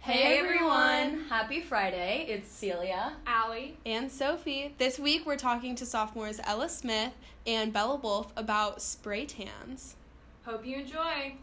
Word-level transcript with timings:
Hey 0.00 0.38
everyone! 0.38 1.24
Happy 1.28 1.60
Friday. 1.60 2.24
It's 2.28 2.50
Celia. 2.50 3.12
Allie. 3.26 3.76
and 3.84 4.10
Sophie. 4.10 4.74
This 4.78 4.98
week 4.98 5.26
we're 5.26 5.36
talking 5.36 5.74
to 5.76 5.86
sophomores 5.86 6.40
Ella 6.44 6.68
Smith 6.68 7.12
and 7.46 7.72
Bella 7.72 7.96
Wolfe 7.96 8.32
about 8.36 8.80
spray 8.82 9.26
tans. 9.26 9.96
Hope 10.44 10.64
you 10.64 10.78
enjoy. 10.78 11.34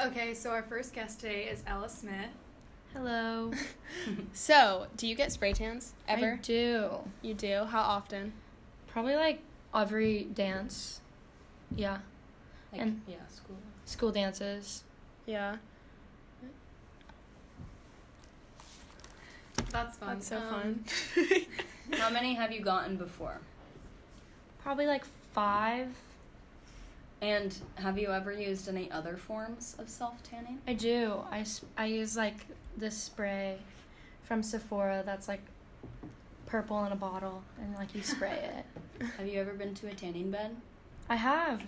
Okay, 0.00 0.34
so 0.34 0.50
our 0.50 0.62
first 0.62 0.94
guest 0.94 1.20
today 1.20 1.44
is 1.44 1.62
Ella 1.66 1.88
Smith. 1.88 2.30
Hello. 2.92 3.52
So, 4.32 4.86
do 4.96 5.06
you 5.06 5.14
get 5.14 5.32
spray 5.32 5.52
tans 5.52 5.94
ever? 6.06 6.34
I 6.34 6.36
do. 6.36 6.90
You 7.22 7.34
do? 7.34 7.64
How 7.64 7.80
often? 7.80 8.32
Probably 8.86 9.16
like 9.16 9.40
every 9.74 10.24
dance. 10.24 11.00
Yeah. 11.74 11.98
Like, 12.72 12.82
And- 12.82 13.00
yeah, 13.08 13.26
school. 13.34 13.56
School 13.86 14.12
dances. 14.12 14.84
Yeah. 15.24 15.56
That's 19.70 19.96
fun. 19.96 20.08
That's 20.08 20.26
so 20.28 20.36
Um, 20.38 20.84
fun. 20.84 20.84
How 21.98 22.10
many 22.10 22.34
have 22.34 22.52
you 22.52 22.60
gotten 22.60 22.96
before? 22.96 23.38
Probably 24.62 24.86
like 24.86 25.04
five. 25.32 25.88
And 27.22 27.56
have 27.76 27.98
you 27.98 28.12
ever 28.12 28.32
used 28.32 28.68
any 28.68 28.90
other 28.90 29.16
forms 29.16 29.74
of 29.78 29.88
self 29.88 30.22
tanning? 30.22 30.60
I 30.66 30.74
do. 30.74 31.20
I, 31.30 31.44
I 31.76 31.86
use 31.86 32.16
like 32.16 32.46
this 32.76 32.96
spray 32.96 33.58
from 34.24 34.42
Sephora 34.42 35.02
that's 35.06 35.28
like 35.28 35.40
purple 36.46 36.84
in 36.84 36.92
a 36.92 36.96
bottle 36.96 37.42
and 37.60 37.74
like 37.76 37.94
you 37.94 38.02
spray 38.02 38.50
it. 38.58 39.06
Have 39.18 39.26
you 39.26 39.40
ever 39.40 39.52
been 39.52 39.74
to 39.76 39.88
a 39.88 39.94
tanning 39.94 40.30
bed? 40.30 40.56
I 41.08 41.16
have. 41.16 41.62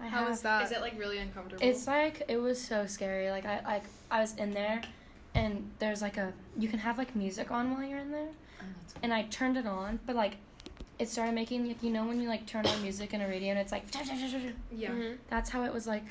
I 0.00 0.06
How 0.08 0.20
have. 0.20 0.28
was 0.28 0.42
that? 0.42 0.64
Is 0.64 0.70
it 0.72 0.80
like 0.80 0.98
really 0.98 1.18
uncomfortable? 1.18 1.62
It's 1.66 1.86
like 1.86 2.22
it 2.28 2.36
was 2.36 2.60
so 2.60 2.86
scary. 2.86 3.30
Like 3.30 3.44
I 3.46 3.60
like 3.64 3.84
I 4.10 4.20
was 4.20 4.34
in 4.36 4.52
there 4.52 4.80
and 5.36 5.70
there's 5.78 6.02
like 6.02 6.16
a 6.16 6.32
you 6.58 6.68
can 6.68 6.78
have 6.80 6.98
like 6.98 7.14
music 7.14 7.50
on 7.50 7.72
while 7.72 7.84
you're 7.84 7.98
in 8.00 8.10
there. 8.10 8.28
Oh, 8.60 8.64
that's 8.80 8.94
and 9.02 9.12
I 9.14 9.22
turned 9.24 9.56
it 9.56 9.66
on, 9.66 10.00
but 10.06 10.16
like 10.16 10.36
it 10.98 11.08
started 11.08 11.34
making 11.34 11.68
like 11.68 11.82
you 11.82 11.90
know 11.90 12.04
when 12.04 12.20
you 12.20 12.28
like 12.28 12.46
turn 12.46 12.66
on 12.66 12.82
music 12.82 13.12
in 13.14 13.20
a 13.20 13.28
radio 13.28 13.50
and 13.50 13.58
it's 13.58 13.70
like 13.72 13.84
yeah. 14.72 14.90
Mhm. 14.90 15.16
that's 15.28 15.50
how 15.50 15.62
it 15.64 15.72
was 15.72 15.86
like 15.86 16.04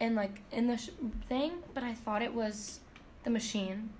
in 0.00 0.14
like 0.14 0.40
in 0.52 0.66
the 0.68 0.76
sh- 0.76 0.90
thing, 1.28 1.52
but 1.74 1.82
I 1.82 1.94
thought 1.94 2.22
it 2.22 2.34
was 2.34 2.80
the 3.24 3.30
machine. 3.30 3.90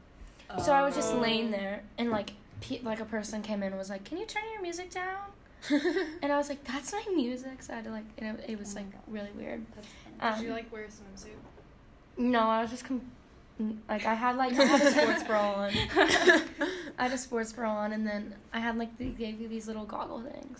So 0.65 0.73
I 0.73 0.83
was 0.83 0.95
just 0.95 1.13
Oh. 1.13 1.19
laying 1.19 1.51
there 1.51 1.83
and 1.99 2.11
like 2.11 2.31
pe- 2.61 2.81
like 2.83 3.01
a 3.01 3.05
person 3.05 3.43
came 3.43 3.63
in 3.63 3.69
and 3.69 3.79
was 3.79 3.91
like, 3.91 4.05
"Can 4.05 4.17
you 4.19 4.27
turn 4.27 4.45
your 4.53 4.63
music 4.63 4.91
down?" 4.91 5.27
and 6.23 6.33
I 6.33 6.37
was 6.37 6.49
like, 6.49 6.63
"That's 6.65 6.93
my 6.93 7.05
music." 7.15 7.63
So 7.63 7.73
I 7.73 7.77
had 7.77 7.85
to 7.87 7.91
like 7.91 8.05
you 8.19 8.25
know 8.27 8.37
it 8.47 8.59
was 8.59 8.75
Oh 8.75 8.79
like 8.81 8.93
God. 8.93 9.01
really 9.09 9.31
weird. 9.37 9.65
That's 9.75 9.89
funny. 10.05 10.17
Um, 10.33 10.39
Did 10.41 10.47
you 10.49 10.53
like 10.55 10.73
wear 10.73 10.85
a 10.85 10.89
swimsuit? 10.89 11.37
no, 12.17 12.41
I 12.41 12.63
was 12.63 12.71
just 12.71 12.85
com- 12.85 13.01
n- 13.01 13.11
like 13.89 14.07
I 14.07 14.15
had 14.15 14.37
like 14.37 14.53
I 14.59 14.65
had 14.65 14.83
a 14.83 14.91
sports 14.91 15.23
bra 15.25 15.53
on. 15.55 15.71
I 16.99 17.03
had 17.05 17.13
a 17.13 17.19
sports 17.19 17.53
bra 17.53 17.71
on, 17.73 17.93
and 17.93 18.07
then 18.07 18.35
I 18.53 18.61
had 18.61 18.77
like 18.79 18.97
they 18.99 19.07
gave 19.07 19.41
you 19.41 19.49
these 19.49 19.67
little 19.67 19.85
goggle 19.85 20.23
things. 20.23 20.59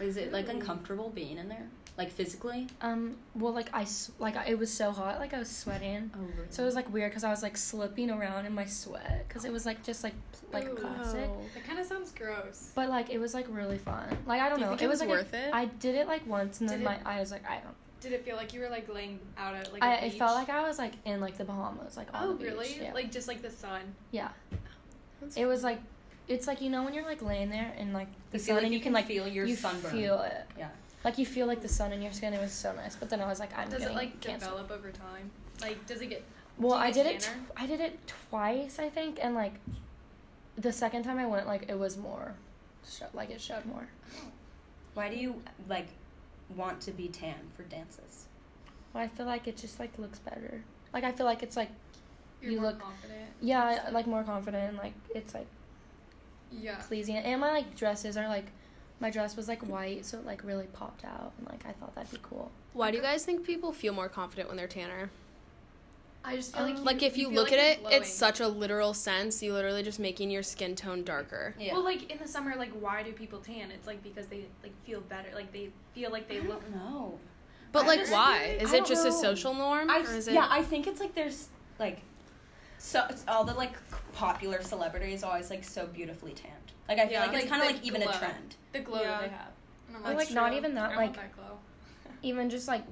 Is 0.00 0.16
it 0.16 0.32
like 0.32 0.48
uncomfortable 0.48 1.10
being 1.10 1.36
in 1.38 1.48
there? 1.48 1.66
Like 1.98 2.10
physically? 2.10 2.66
Um, 2.80 3.16
well, 3.34 3.52
like 3.52 3.68
I 3.74 3.86
like 4.18 4.34
it 4.48 4.58
was 4.58 4.72
so 4.72 4.90
hot, 4.92 5.18
like 5.18 5.34
I 5.34 5.38
was 5.38 5.50
sweating. 5.50 6.10
Oh, 6.14 6.20
really? 6.20 6.46
So 6.48 6.62
it 6.62 6.66
was 6.66 6.74
like 6.74 6.90
weird 6.92 7.10
because 7.10 7.24
I 7.24 7.30
was 7.30 7.42
like 7.42 7.58
slipping 7.58 8.10
around 8.10 8.46
in 8.46 8.54
my 8.54 8.64
sweat 8.64 9.26
because 9.28 9.44
it 9.44 9.52
was 9.52 9.66
like 9.66 9.82
just 9.82 10.02
like 10.02 10.14
pl- 10.32 10.48
like 10.60 10.68
Ooh. 10.70 10.76
plastic. 10.76 11.28
That 11.54 11.64
kind 11.66 11.78
of 11.78 11.84
sounds 11.86 12.12
gross. 12.12 12.72
But 12.74 12.88
like 12.88 13.10
it 13.10 13.18
was 13.18 13.34
like 13.34 13.46
really 13.50 13.76
fun. 13.76 14.16
Like 14.26 14.40
I 14.40 14.48
don't 14.48 14.58
Do 14.58 14.64
you 14.64 14.70
know, 14.70 14.76
think 14.76 14.82
it, 14.82 14.84
it 14.84 14.88
was 14.88 15.00
was 15.00 15.08
like 15.08 15.10
worth 15.10 15.34
a- 15.34 15.48
it? 15.48 15.54
I 15.54 15.64
did 15.66 15.94
it 15.94 16.06
like 16.06 16.26
once 16.26 16.60
and 16.60 16.70
then 16.70 16.78
Did 16.78 16.84
my 16.86 16.94
it- 16.94 17.02
I 17.04 17.20
was 17.20 17.30
like 17.30 17.44
I 17.46 17.56
don't. 17.56 17.74
Did 18.00 18.12
it 18.12 18.24
feel 18.24 18.36
like 18.36 18.54
you 18.54 18.60
were 18.60 18.68
like 18.68 18.92
laying 18.92 19.18
out 19.36 19.54
at 19.54 19.72
like 19.72 19.82
a 19.82 19.86
I 19.86 19.94
it 19.96 20.14
felt 20.14 20.34
like 20.34 20.48
I 20.48 20.62
was 20.66 20.78
like 20.78 20.92
in 21.04 21.20
like 21.20 21.36
the 21.36 21.44
Bahamas, 21.44 21.96
like 21.96 22.08
on 22.14 22.22
Oh, 22.24 22.32
the 22.32 22.38
beach. 22.44 22.52
really? 22.52 22.78
Yeah. 22.80 22.92
Like 22.94 23.10
just 23.12 23.28
like 23.28 23.42
the 23.42 23.50
sun. 23.50 23.82
yeah. 24.10 24.28
That's 25.20 25.36
It 25.36 25.44
was 25.46 25.62
like, 25.62 25.80
it's 26.28 26.46
like 26.46 26.60
you 26.62 26.70
know 26.70 26.82
when 26.82 26.94
you're 26.94 27.04
like 27.04 27.20
laying 27.22 27.50
there 27.50 27.74
and 27.76 27.92
like 27.92 28.08
the 28.30 28.38
You 28.38 28.44
sun 28.44 28.54
like 28.56 28.64
and 28.64 28.72
you 28.72 28.78
you 28.78 28.82
can 28.82 28.92
can 28.92 28.94
like 28.94 29.06
feel 29.06 29.28
your 29.28 29.44
you 29.46 29.54
sunburn. 29.56 29.90
feel 29.92 30.20
it. 30.22 30.46
Yeah. 30.58 30.68
Like 31.04 31.18
you 31.18 31.26
feel 31.26 31.46
like 31.46 31.60
the 31.62 31.68
sun 31.68 31.92
in 31.92 32.00
your 32.02 32.12
skin. 32.12 32.32
It 32.32 32.40
was 32.40 32.52
so 32.52 32.72
nice. 32.74 32.96
But 32.96 33.10
then 33.10 33.20
I 33.20 33.26
was 33.26 33.38
like, 33.40 33.56
I'm 33.56 33.66
Does 33.68 33.74
it 33.74 33.80
getting 33.80 33.96
like 33.96 34.20
cancer. 34.20 34.46
develop 34.46 34.70
over 34.70 34.90
time? 34.90 35.30
Like 35.60 35.86
does 35.86 36.00
it 36.00 36.06
get? 36.08 36.22
Well, 36.58 36.72
I 36.74 36.90
get 36.90 37.04
did 37.04 37.14
it. 37.16 37.20
Tw- 37.22 37.60
I 37.60 37.66
did 37.66 37.80
it 37.80 37.98
twice, 38.28 38.78
I 38.78 38.88
think, 38.90 39.18
and 39.22 39.34
like 39.34 39.54
the 40.56 40.72
second 40.72 41.04
time 41.04 41.18
I 41.18 41.26
went, 41.26 41.46
like 41.46 41.66
it 41.68 41.78
was 41.78 41.96
more, 41.96 42.34
sho- 42.86 43.06
like 43.14 43.30
it 43.30 43.40
showed 43.40 43.64
more. 43.66 43.88
Why 44.94 45.08
do 45.08 45.16
you 45.16 45.42
like 45.68 45.86
want 46.56 46.80
to 46.82 46.90
be 46.92 47.08
tan 47.08 47.36
for 47.56 47.62
dances? 47.64 48.26
Well, 48.92 49.04
I 49.04 49.08
feel 49.08 49.26
like 49.26 49.46
it 49.48 49.56
just 49.56 49.78
like 49.78 49.98
looks 49.98 50.18
better. 50.18 50.62
Like 50.92 51.04
I 51.04 51.12
feel 51.12 51.26
like 51.26 51.42
it's 51.42 51.56
like 51.56 51.70
You're 52.42 52.52
You 52.52 52.60
more 52.60 52.70
look- 52.70 52.80
confident. 52.80 53.28
yeah, 53.40 53.88
like 53.92 54.06
more 54.06 54.24
confident. 54.24 54.70
And, 54.70 54.78
like 54.78 54.94
it's 55.14 55.34
like 55.34 55.46
Yeah. 56.50 56.76
pleasing, 56.88 57.16
and 57.16 57.40
my 57.40 57.50
like 57.52 57.74
dresses 57.76 58.16
are 58.16 58.28
like. 58.28 58.46
My 59.02 59.08
dress 59.10 59.34
was 59.34 59.48
like 59.48 59.62
white, 59.66 60.04
so 60.04 60.18
it 60.18 60.26
like 60.26 60.44
really 60.44 60.66
popped 60.74 61.06
out, 61.06 61.32
and 61.38 61.46
like 61.48 61.64
I 61.66 61.72
thought 61.72 61.94
that'd 61.94 62.10
be 62.10 62.18
cool. 62.22 62.50
Why 62.74 62.90
do 62.90 62.98
you 62.98 63.02
guys 63.02 63.24
think 63.24 63.46
people 63.46 63.72
feel 63.72 63.94
more 63.94 64.10
confident 64.10 64.48
when 64.48 64.58
they're 64.58 64.66
tanner? 64.68 65.08
I 66.24 66.36
just 66.36 66.54
feel 66.54 66.64
like 66.66 66.76
Um, 66.76 66.84
Like 66.84 67.02
if 67.02 67.16
you, 67.16 67.28
feel 67.28 67.34
look 67.36 67.50
like 67.50 67.58
at 67.60 67.64
it, 67.78 67.80
glowing. 67.80 67.96
it's 68.02 68.12
such 68.12 68.40
a 68.40 68.48
literal 68.48 68.92
sense. 68.92 69.42
You 69.42 69.52
literally 69.54 69.82
just 69.82 69.98
making 69.98 70.30
your 70.30 70.42
skin 70.42 70.76
tone 70.76 71.02
darker. 71.02 71.54
Yeah. 71.58 71.72
Well, 71.72 71.82
like 71.84 72.10
in 72.10 72.18
the 72.18 72.28
summer, 72.28 72.54
like 72.56 72.72
why 72.72 73.02
do 73.02 73.12
people 73.12 73.38
tan? 73.38 73.70
It's 73.70 73.86
like 73.86 74.02
because 74.02 74.26
they 74.26 74.44
like 74.62 74.72
feel 74.84 75.00
better. 75.00 75.28
Like 75.34 75.52
they 75.52 75.70
feel 75.94 76.10
like 76.10 76.28
they 76.28 76.38
I 76.38 76.42
look. 76.42 76.62
don't. 76.72 77.18
But 77.72 77.84
I 77.84 77.86
like, 77.86 78.00
just- 78.00 78.12
why? 78.12 78.58
Is 78.60 78.70
don't 78.72 78.80
it 78.84 78.86
just 78.88 79.06
a 79.06 79.12
social 79.12 79.54
norm, 79.54 79.88
I 79.88 79.98
or 80.00 80.12
is 80.12 80.28
it? 80.28 80.34
yeah, 80.34 80.46
I 80.50 80.62
think 80.62 80.86
it's 80.86 81.00
like 81.00 81.14
there's 81.14 81.48
like 81.78 82.00
so 82.78 83.06
it's 83.08 83.24
all 83.28 83.44
the 83.44 83.54
like 83.54 83.74
popular 84.12 84.62
celebrities 84.62 85.22
are 85.22 85.30
always 85.32 85.48
like 85.50 85.64
so 85.64 85.86
beautifully 85.86 86.32
tanned. 86.32 86.54
Like 86.88 86.98
I 86.98 87.04
feel 87.04 87.12
Yeah, 87.12 87.20
like 87.20 87.32
it's 87.34 87.42
like 87.44 87.48
kind 87.48 87.62
of 87.62 87.68
like 87.76 87.84
even 87.86 88.02
glow. 88.02 88.10
a 88.10 88.18
trend. 88.18 88.56
The 88.72 88.80
glow 88.80 89.00
Yeah. 89.00 89.20
they 89.22 89.28
have. 89.28 89.48
And 89.88 89.96
I'm 90.04 90.12
Or, 90.12 90.14
like, 90.16 90.30
not 90.32 90.52
even 90.52 90.74
that, 90.74 90.90
I 90.92 90.96
like- 90.96 90.98
want 90.98 91.14
that 91.16 91.34
glow. 91.36 91.58
Even 92.22 92.50
just 92.50 92.68
like 92.68 92.84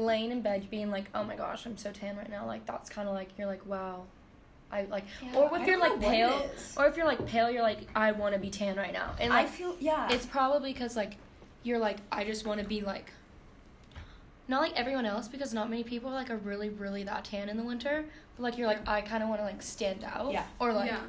laying 0.00 0.30
in 0.30 0.40
bed, 0.42 0.68
being 0.70 0.90
like, 0.90 1.04
"Oh 1.14 1.24
my 1.24 1.36
gosh, 1.36 1.66
I'm 1.66 1.76
so 1.76 1.92
tan 1.92 2.16
right 2.16 2.30
now." 2.30 2.46
Like 2.46 2.66
that's 2.66 2.90
kind 2.90 3.08
of 3.08 3.14
like 3.14 3.28
you're 3.38 3.46
like, 3.46 3.64
"Wow." 3.66 4.04
I 4.72 4.82
like, 4.84 5.04
or 5.34 5.46
if 5.46 5.52
I 5.52 5.66
you're 5.66 5.78
like 5.80 5.98
know 6.00 6.06
what 6.06 6.14
it 6.14 6.16
pale, 6.16 6.50
or 6.76 6.86
if 6.86 6.96
you're 6.96 7.06
like 7.06 7.26
pale, 7.26 7.50
you're 7.50 7.62
like, 7.62 7.88
I 7.96 8.12
want 8.12 8.34
to 8.34 8.40
be 8.40 8.50
tan 8.50 8.76
right 8.76 8.92
now, 8.92 9.14
and 9.18 9.32
I 9.32 9.46
feel 9.46 9.74
yeah. 9.80 10.08
it's 10.12 10.26
probably 10.26 10.72
because 10.72 10.94
like 10.96 11.16
you're 11.64 11.78
like, 11.80 11.96
I 12.12 12.22
just 12.22 12.46
want 12.46 12.60
to 12.60 12.66
be 12.66 12.80
like, 12.80 13.10
not 14.48 14.62
like 14.62 14.72
everyone 14.78 15.06
else 15.06 15.26
because 15.28 15.52
not 15.52 15.70
many 15.70 15.82
people 15.82 16.10
like 16.12 16.30
are 16.30 16.36
really 16.36 16.68
really 16.68 17.02
that 17.04 17.24
tan 17.24 17.48
in 17.48 17.56
the 17.56 17.64
winter, 17.64 18.04
but 18.36 18.42
like 18.44 18.58
you're 18.58 18.68
like, 18.68 18.88
I 18.88 19.00
kind 19.00 19.22
of 19.22 19.28
want 19.28 19.40
to 19.40 19.44
like 19.44 19.60
stand 19.60 20.04
out, 20.04 20.32
Yeah. 20.32 20.44
or 20.60 20.72
like, 20.72 20.90
yeah. 20.90 21.00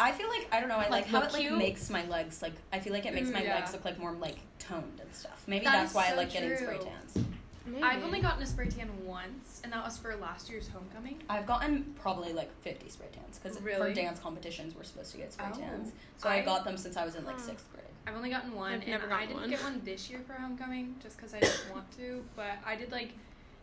I 0.00 0.12
feel 0.12 0.28
like 0.30 0.48
I 0.50 0.60
don't 0.60 0.70
know. 0.70 0.76
I 0.76 0.88
like, 0.88 0.90
Like, 0.90 1.06
how 1.06 1.20
it 1.22 1.32
like 1.34 1.42
cute. 1.42 1.58
makes 1.58 1.90
my 1.90 2.06
legs 2.06 2.40
like. 2.42 2.54
I 2.72 2.80
feel 2.80 2.92
like 2.94 3.04
it 3.06 3.14
makes 3.14 3.28
Mm, 3.28 3.34
my 3.34 3.42
yeah. 3.42 3.56
legs 3.56 3.72
look 3.74 3.84
like 3.84 3.98
more 3.98 4.12
like 4.12 4.38
toned 4.58 5.00
and 5.00 5.14
stuff. 5.14 5.44
Maybe 5.46 5.64
That 5.66 5.72
that's 5.72 5.90
is 5.90 5.94
why 5.96 6.06
I 6.06 6.10
so 6.10 6.16
like 6.16 6.32
getting 6.32 6.56
spray 6.56 6.78
tans. 6.78 7.26
Maybe. 7.64 7.82
I've 7.82 8.02
only 8.02 8.20
gotten 8.20 8.42
a 8.42 8.46
spray 8.46 8.68
tan 8.68 8.88
once, 9.04 9.60
and 9.62 9.72
that 9.72 9.84
was 9.84 9.96
for 9.96 10.14
last 10.16 10.50
year's 10.50 10.68
homecoming. 10.68 11.22
I've 11.28 11.46
gotten 11.46 11.94
probably 12.00 12.32
like 12.32 12.50
fifty 12.62 12.88
spray 12.88 13.06
tans 13.12 13.38
because 13.38 13.58
for 13.58 13.92
dance 13.94 14.18
competitions 14.18 14.74
we're 14.74 14.82
supposed 14.82 15.12
to 15.12 15.18
get 15.18 15.32
spray 15.32 15.46
Oh. 15.52 15.58
tans. 15.58 15.92
So 16.16 16.28
I, 16.28 16.36
I- 16.36 16.44
got 16.44 16.64
them 16.64 16.76
since 16.76 16.96
I 16.96 17.04
was 17.04 17.14
in 17.14 17.24
like 17.24 17.36
Huh. 17.36 17.42
sixth 17.42 17.70
grade. 17.72 17.84
I've 18.06 18.16
only 18.16 18.30
gotten 18.30 18.52
one, 18.54 18.72
I've 18.72 18.80
and 18.80 18.90
never 18.90 19.12
I 19.12 19.26
didn't 19.26 19.40
one. 19.42 19.50
get 19.50 19.62
one 19.62 19.80
this 19.84 20.10
year 20.10 20.20
for 20.26 20.32
homecoming 20.32 20.96
just 21.00 21.16
because 21.16 21.34
I 21.34 21.38
didn't 21.40 21.70
want 21.72 21.88
to. 21.98 22.24
But 22.34 22.58
I 22.66 22.74
did 22.74 22.90
like, 22.90 23.12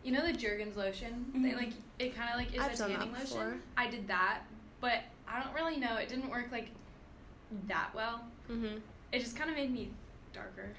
you 0.02 0.12
know, 0.12 0.24
the 0.26 0.32
Jergens 0.32 0.78
lotion. 0.78 1.26
They 1.34 1.50
Mhm. 1.50 1.56
like 1.56 1.72
it 1.98 2.16
kind 2.16 2.30
of 2.30 2.36
like 2.36 2.54
is 2.54 2.60
I've 2.60 2.72
a 2.72 2.76
done 2.78 2.90
that 2.92 2.98
tanning 3.00 3.14
before. 3.14 3.44
lotion. 3.44 3.62
I 3.76 3.90
did 3.90 4.08
that, 4.08 4.40
but 4.80 5.00
I 5.28 5.42
don't 5.42 5.54
really 5.54 5.76
know. 5.76 5.96
It 5.96 6.08
didn't 6.08 6.30
work 6.30 6.48
like 6.50 6.70
that 7.68 7.90
well. 7.94 8.24
Mm-hmm. 8.50 8.78
It 9.12 9.18
just 9.18 9.36
kind 9.36 9.50
of 9.50 9.56
made 9.56 9.72
me 9.72 9.90
darker. 10.32 10.70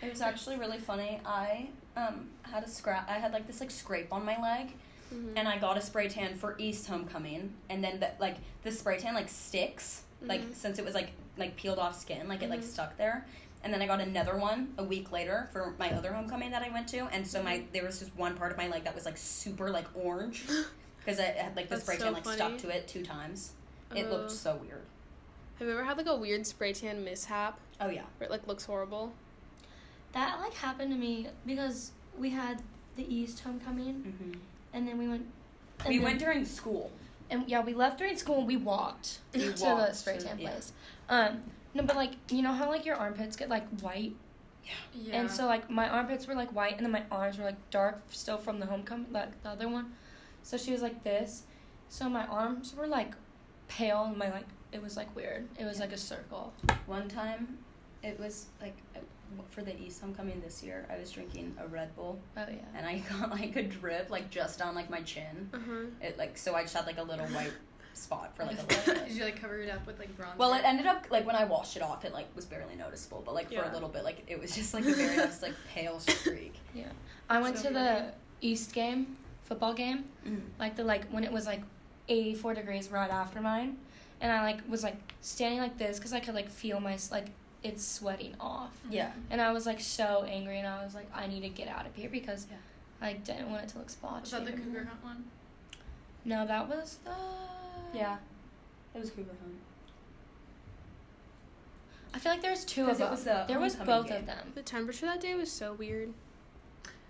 It 0.00 0.10
was 0.10 0.20
actually 0.20 0.56
really 0.58 0.78
funny. 0.78 1.20
I 1.26 1.70
um 1.98 2.28
had 2.42 2.62
a 2.64 2.68
scrap. 2.68 3.08
I 3.08 3.14
had 3.18 3.32
like 3.32 3.46
this 3.46 3.60
like 3.60 3.70
scrape 3.70 4.12
on 4.12 4.24
my 4.24 4.40
leg, 4.40 4.72
Mm-hmm. 5.14 5.38
and 5.38 5.48
I 5.48 5.56
got 5.56 5.78
a 5.78 5.80
spray 5.80 6.06
tan 6.08 6.36
for 6.36 6.54
East 6.58 6.86
homecoming, 6.86 7.54
and 7.70 7.82
then 7.82 7.98
the, 7.98 8.10
like 8.20 8.36
the 8.62 8.70
spray 8.70 8.98
tan 8.98 9.14
like 9.14 9.28
sticks, 9.30 10.02
like 10.20 10.42
Mhm. 10.42 10.54
since 10.54 10.78
it 10.78 10.84
was 10.84 10.94
like 10.94 11.12
like 11.38 11.56
peeled 11.56 11.78
off 11.78 11.98
skin, 11.98 12.28
like 12.28 12.42
it 12.42 12.50
like 12.50 12.60
Mhm. 12.60 12.64
stuck 12.64 12.96
there. 12.98 13.26
And 13.64 13.72
then 13.72 13.80
I 13.82 13.86
got 13.86 14.00
another 14.00 14.36
one 14.36 14.74
a 14.78 14.84
week 14.84 15.10
later 15.10 15.48
for 15.52 15.74
my 15.78 15.90
other 15.92 16.12
homecoming 16.12 16.50
that 16.50 16.62
I 16.62 16.68
went 16.68 16.88
to, 16.88 17.06
and 17.06 17.26
so 17.26 17.42
my 17.42 17.64
there 17.72 17.84
was 17.84 17.98
just 18.00 18.14
one 18.16 18.36
part 18.36 18.52
of 18.52 18.58
my 18.58 18.68
leg 18.68 18.84
that 18.84 18.94
was 18.94 19.04
like 19.06 19.16
super 19.16 19.70
like 19.70 19.86
orange 19.94 20.44
because 20.98 21.18
it 21.18 21.36
had 21.36 21.56
like 21.56 21.68
the 21.68 21.76
That's 21.76 21.84
spray 21.84 21.96
so 21.98 22.04
tan 22.04 22.12
like 22.12 22.24
funny. 22.24 22.36
stuck 22.36 22.58
to 22.58 22.68
it 22.68 22.86
two 22.86 23.02
times. 23.02 23.52
It 23.94 24.06
Uh, 24.06 24.10
looked 24.10 24.30
so 24.32 24.56
weird. 24.56 24.82
Have 25.58 25.66
you 25.66 25.72
ever 25.72 25.84
had 25.84 25.96
like 25.96 26.06
a 26.06 26.16
weird 26.16 26.46
spray 26.46 26.74
tan 26.74 27.02
mishap 27.02 27.58
Oh 27.80 27.88
yeah. 27.88 28.04
where 28.18 28.28
it 28.28 28.30
like 28.30 28.46
looks 28.46 28.66
horrible? 28.66 29.14
Like 30.48 30.56
happened 30.58 30.90
to 30.92 30.96
me 30.98 31.28
because 31.46 31.92
we 32.18 32.30
had 32.30 32.62
the 32.96 33.12
East 33.14 33.40
homecoming, 33.40 33.94
hmm 34.18 34.32
and 34.72 34.86
then 34.86 34.98
we 34.98 35.08
went. 35.08 35.26
We 35.86 35.94
then- 35.96 36.04
went 36.04 36.18
during 36.18 36.44
school. 36.44 36.90
And 37.30 37.46
yeah, 37.46 37.60
we 37.62 37.74
left 37.74 37.98
during 37.98 38.16
school 38.16 38.38
and 38.38 38.46
we 38.46 38.56
walked 38.56 39.18
We 39.34 39.40
to 39.40 39.50
the 39.52 39.92
spray 39.92 40.16
tan 40.18 40.38
yeah. 40.38 40.48
place. 40.50 40.72
Um, 41.10 41.42
no, 41.74 41.82
but 41.82 41.94
like 41.96 42.12
you 42.30 42.40
know 42.42 42.52
how 42.54 42.68
like 42.70 42.86
your 42.86 42.96
armpits 42.96 43.36
get 43.36 43.48
like 43.50 43.68
white, 43.80 44.14
Yeah. 44.94 45.20
and 45.20 45.30
so 45.30 45.44
like 45.46 45.68
my 45.70 45.88
armpits 45.88 46.26
were 46.26 46.34
like 46.34 46.50
white, 46.54 46.76
and 46.76 46.84
then 46.86 46.90
my 46.92 47.02
arms 47.10 47.36
were 47.38 47.44
like 47.44 47.70
dark 47.70 48.00
still 48.10 48.38
from 48.38 48.60
the 48.60 48.66
homecoming, 48.66 49.12
like 49.12 49.42
the 49.42 49.50
other 49.50 49.68
one. 49.68 49.92
So 50.42 50.56
she 50.56 50.72
was 50.72 50.80
like 50.80 51.04
this, 51.04 51.42
So 51.90 52.08
my 52.08 52.26
arms 52.26 52.74
were 52.74 52.86
like 52.86 53.12
pale 53.68 54.04
and 54.04 54.16
my 54.16 54.30
like 54.30 54.46
it 54.72 54.82
was 54.82 54.96
like 54.96 55.14
weird. 55.14 55.48
It 55.58 55.64
was 55.66 55.78
like 55.80 55.92
a 55.92 55.98
circle. 55.98 56.52
One 56.86 57.08
time, 57.08 57.58
it 58.02 58.18
was 58.18 58.46
like 58.60 58.76
uh, 58.96 59.00
for 59.50 59.62
the 59.62 59.78
East 59.80 60.00
homecoming 60.00 60.40
this 60.40 60.62
year. 60.62 60.86
I 60.92 60.98
was 60.98 61.10
drinking 61.10 61.54
a 61.62 61.66
Red 61.68 61.94
Bull, 61.96 62.18
Oh 62.36 62.44
yeah. 62.48 62.56
and 62.76 62.86
I 62.86 62.98
got 63.20 63.30
like 63.30 63.56
a 63.56 63.62
drip 63.62 64.10
like 64.10 64.30
just 64.30 64.60
on 64.62 64.74
like 64.74 64.90
my 64.90 65.00
chin. 65.02 65.50
Uh-huh. 65.52 65.86
It 66.00 66.18
like 66.18 66.38
so 66.38 66.54
I 66.54 66.62
just 66.62 66.74
had 66.74 66.86
like 66.86 66.98
a 66.98 67.02
little 67.02 67.26
white 67.26 67.52
spot 67.94 68.36
for 68.36 68.44
like 68.44 68.58
a 68.58 68.62
little 68.62 68.94
bit. 68.94 69.08
Did 69.08 69.16
you 69.16 69.24
like 69.24 69.40
cover 69.40 69.58
it 69.58 69.70
up 69.70 69.86
with 69.86 69.98
like 69.98 70.16
bronzer? 70.16 70.36
Well, 70.38 70.54
it 70.54 70.62
ended 70.64 70.86
up 70.86 71.06
like 71.10 71.26
when 71.26 71.36
I 71.36 71.44
washed 71.44 71.76
it 71.76 71.82
off, 71.82 72.04
it 72.04 72.12
like 72.12 72.26
was 72.36 72.44
barely 72.44 72.76
noticeable, 72.76 73.22
but 73.24 73.34
like 73.34 73.52
for 73.52 73.62
a 73.62 73.72
little 73.72 73.88
bit, 73.88 74.04
like 74.04 74.22
it 74.28 74.40
was 74.40 74.54
just 74.54 74.72
like 74.74 74.84
a 74.86 74.92
very 74.94 75.16
nice 75.16 75.42
like 75.42 75.54
pale 75.74 75.98
streak. 75.98 76.54
Yeah. 76.74 76.84
I 77.28 77.40
went 77.40 77.58
So 77.58 77.68
to 77.68 77.74
the 77.74 78.04
East 78.40 78.72
game, 78.72 79.16
football 79.44 79.74
game, 79.74 80.04
Mm. 80.26 80.40
like 80.58 80.76
the 80.76 80.84
like 80.84 81.06
when 81.10 81.24
it 81.24 81.32
was 81.32 81.44
like 81.46 81.62
84 82.08 82.54
degrees 82.54 82.90
right 82.90 83.10
after 83.10 83.40
mine, 83.40 83.76
and 84.20 84.30
I 84.32 84.42
like 84.42 84.60
was 84.68 84.82
like 84.84 84.96
standing 85.20 85.58
like 85.60 85.76
this 85.76 85.98
because 85.98 86.12
I 86.14 86.20
could 86.20 86.34
like 86.34 86.48
feel 86.48 86.78
my 86.80 86.96
like 87.10 87.26
it's 87.62 87.84
sweating 87.86 88.34
off, 88.40 88.70
Yeah. 88.88 89.12
and 89.30 89.40
I 89.40 89.52
was 89.52 89.66
like 89.66 89.80
so 89.80 90.24
angry, 90.28 90.58
and 90.58 90.66
I 90.68 90.84
was 90.84 90.94
like 90.94 91.08
I 91.14 91.26
need 91.26 91.40
to 91.42 91.48
get 91.48 91.68
out 91.68 91.86
of 91.86 91.94
here 91.94 92.08
because 92.08 92.46
Yeah. 92.50 92.56
I 93.00 93.12
didn't 93.14 93.50
want 93.50 93.62
it 93.64 93.68
to 93.70 93.78
look 93.78 93.90
splotchy. 93.90 94.20
Was 94.22 94.30
that 94.32 94.44
the 94.44 94.52
anymore. 94.52 94.66
cougar 94.74 94.84
hunt 94.86 95.04
one? 95.04 95.24
No, 96.24 96.46
that 96.46 96.68
was 96.68 96.98
the. 97.04 97.14
Yeah. 97.96 98.18
It 98.94 99.00
was 99.00 99.10
Cougar 99.10 99.30
Hunt. 99.40 99.54
I 102.14 102.18
feel 102.18 102.32
like 102.32 102.42
there's 102.42 102.64
two 102.64 102.82
of 102.82 102.86
Because 102.88 102.98
them. 102.98 103.10
was 103.10 103.24
the 103.24 103.44
there 103.48 103.60
was 103.60 103.76
both 103.76 104.08
game. 104.08 104.16
of 104.18 104.26
them. 104.26 104.52
The 104.54 104.62
temperature 104.62 105.06
that 105.06 105.20
day 105.20 105.34
was 105.34 105.50
so 105.52 105.74
weird. 105.74 106.12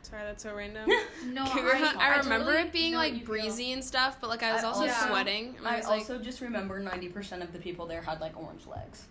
Sorry, 0.03 0.23
that's 0.25 0.43
so 0.43 0.55
random. 0.55 0.89
No, 1.27 1.45
Cougar 1.47 1.75
I, 1.75 1.79
Hunt, 1.79 1.99
I, 1.99 2.17
remember 2.19 2.47
totally 2.53 2.69
it 2.69 2.73
being 2.73 2.93
know 2.93 2.99
what 2.99 3.09
you 3.09 3.15
like 3.19 3.27
feel. 3.27 3.27
breezy 3.27 3.73
and 3.73 3.83
stuff, 3.85 4.19
but 4.21 4.29
like 4.31 4.43
I 4.43 4.53
was 4.55 4.65
I 4.65 4.69
also 4.69 4.83
also- 4.83 5.07
sweating. 5.09 5.55
And 5.59 5.67
I 5.67 5.75
I 5.75 5.77
was 5.79 5.87
like, 5.87 6.01
also 6.01 6.19
just 6.19 6.41
remember 6.41 6.79
ninety 6.79 7.09
percent 7.09 7.43
of 7.43 7.53
the 7.53 7.59
people 7.59 7.87
there 7.87 8.03
had 8.03 8.21
like 8.21 8.37
orange 8.41 8.67
legs. 8.67 9.05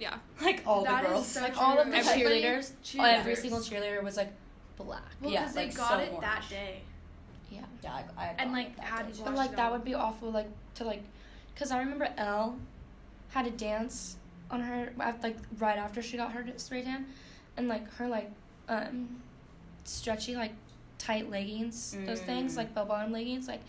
Yeah. 0.00 0.14
Like 0.40 0.62
all 0.66 0.82
That 0.84 1.02
the 1.02 1.08
is 1.08 1.12
girls. 1.14 1.26
so 1.28 1.40
Like 1.42 1.56
all 1.60 1.78
of 1.78 1.90
the 1.90 1.96
Everybody- 1.96 2.42
cheerleaders, 2.42 2.72
Cheerleaders. 2.82 3.14
every 3.18 3.36
single 3.36 3.60
cheerleader 3.60 4.02
was 4.02 4.16
like 4.16 4.32
black. 4.76 5.02
Well, 5.20 5.30
Yeah, 5.32 5.40
because 5.42 5.54
they 5.54 5.66
like, 5.66 5.76
got 5.76 5.88
so 5.90 5.98
it 5.98 6.20
that 6.20 6.44
day. 6.48 6.80
Yeah. 7.50 7.60
yeah, 7.82 7.92
I, 7.94 8.04
I 8.16 8.24
had 8.26 8.36
And, 8.38 8.52
like, 8.52 8.68
with 8.68 8.76
that 8.78 8.84
had 8.84 9.12
day. 9.12 9.20
But 9.24 9.34
like 9.34 9.50
it 9.50 9.56
that 9.56 9.70
would 9.72 9.84
be 9.84 9.94
awful, 9.94 10.30
like 10.30 10.48
to 10.76 10.84
like, 10.84 11.02
cause 11.56 11.70
I 11.70 11.78
remember 11.80 12.08
Elle 12.16 12.56
had 13.30 13.46
a 13.46 13.50
dance 13.50 14.16
on 14.50 14.60
her 14.62 14.92
like 15.22 15.36
right 15.58 15.78
after 15.78 16.02
she 16.02 16.16
got 16.16 16.32
her 16.32 16.44
spray 16.56 16.82
tan, 16.82 17.06
and 17.56 17.68
like 17.68 17.88
her 17.94 18.08
like 18.08 18.30
um 18.68 19.20
stretchy 19.84 20.34
like 20.36 20.52
tight 20.98 21.30
leggings, 21.30 21.96
those 22.06 22.20
things 22.20 22.54
Mm. 22.54 22.56
like 22.58 22.74
bell 22.74 22.86
bottom 22.86 23.12
leggings, 23.12 23.46
like 23.48 23.60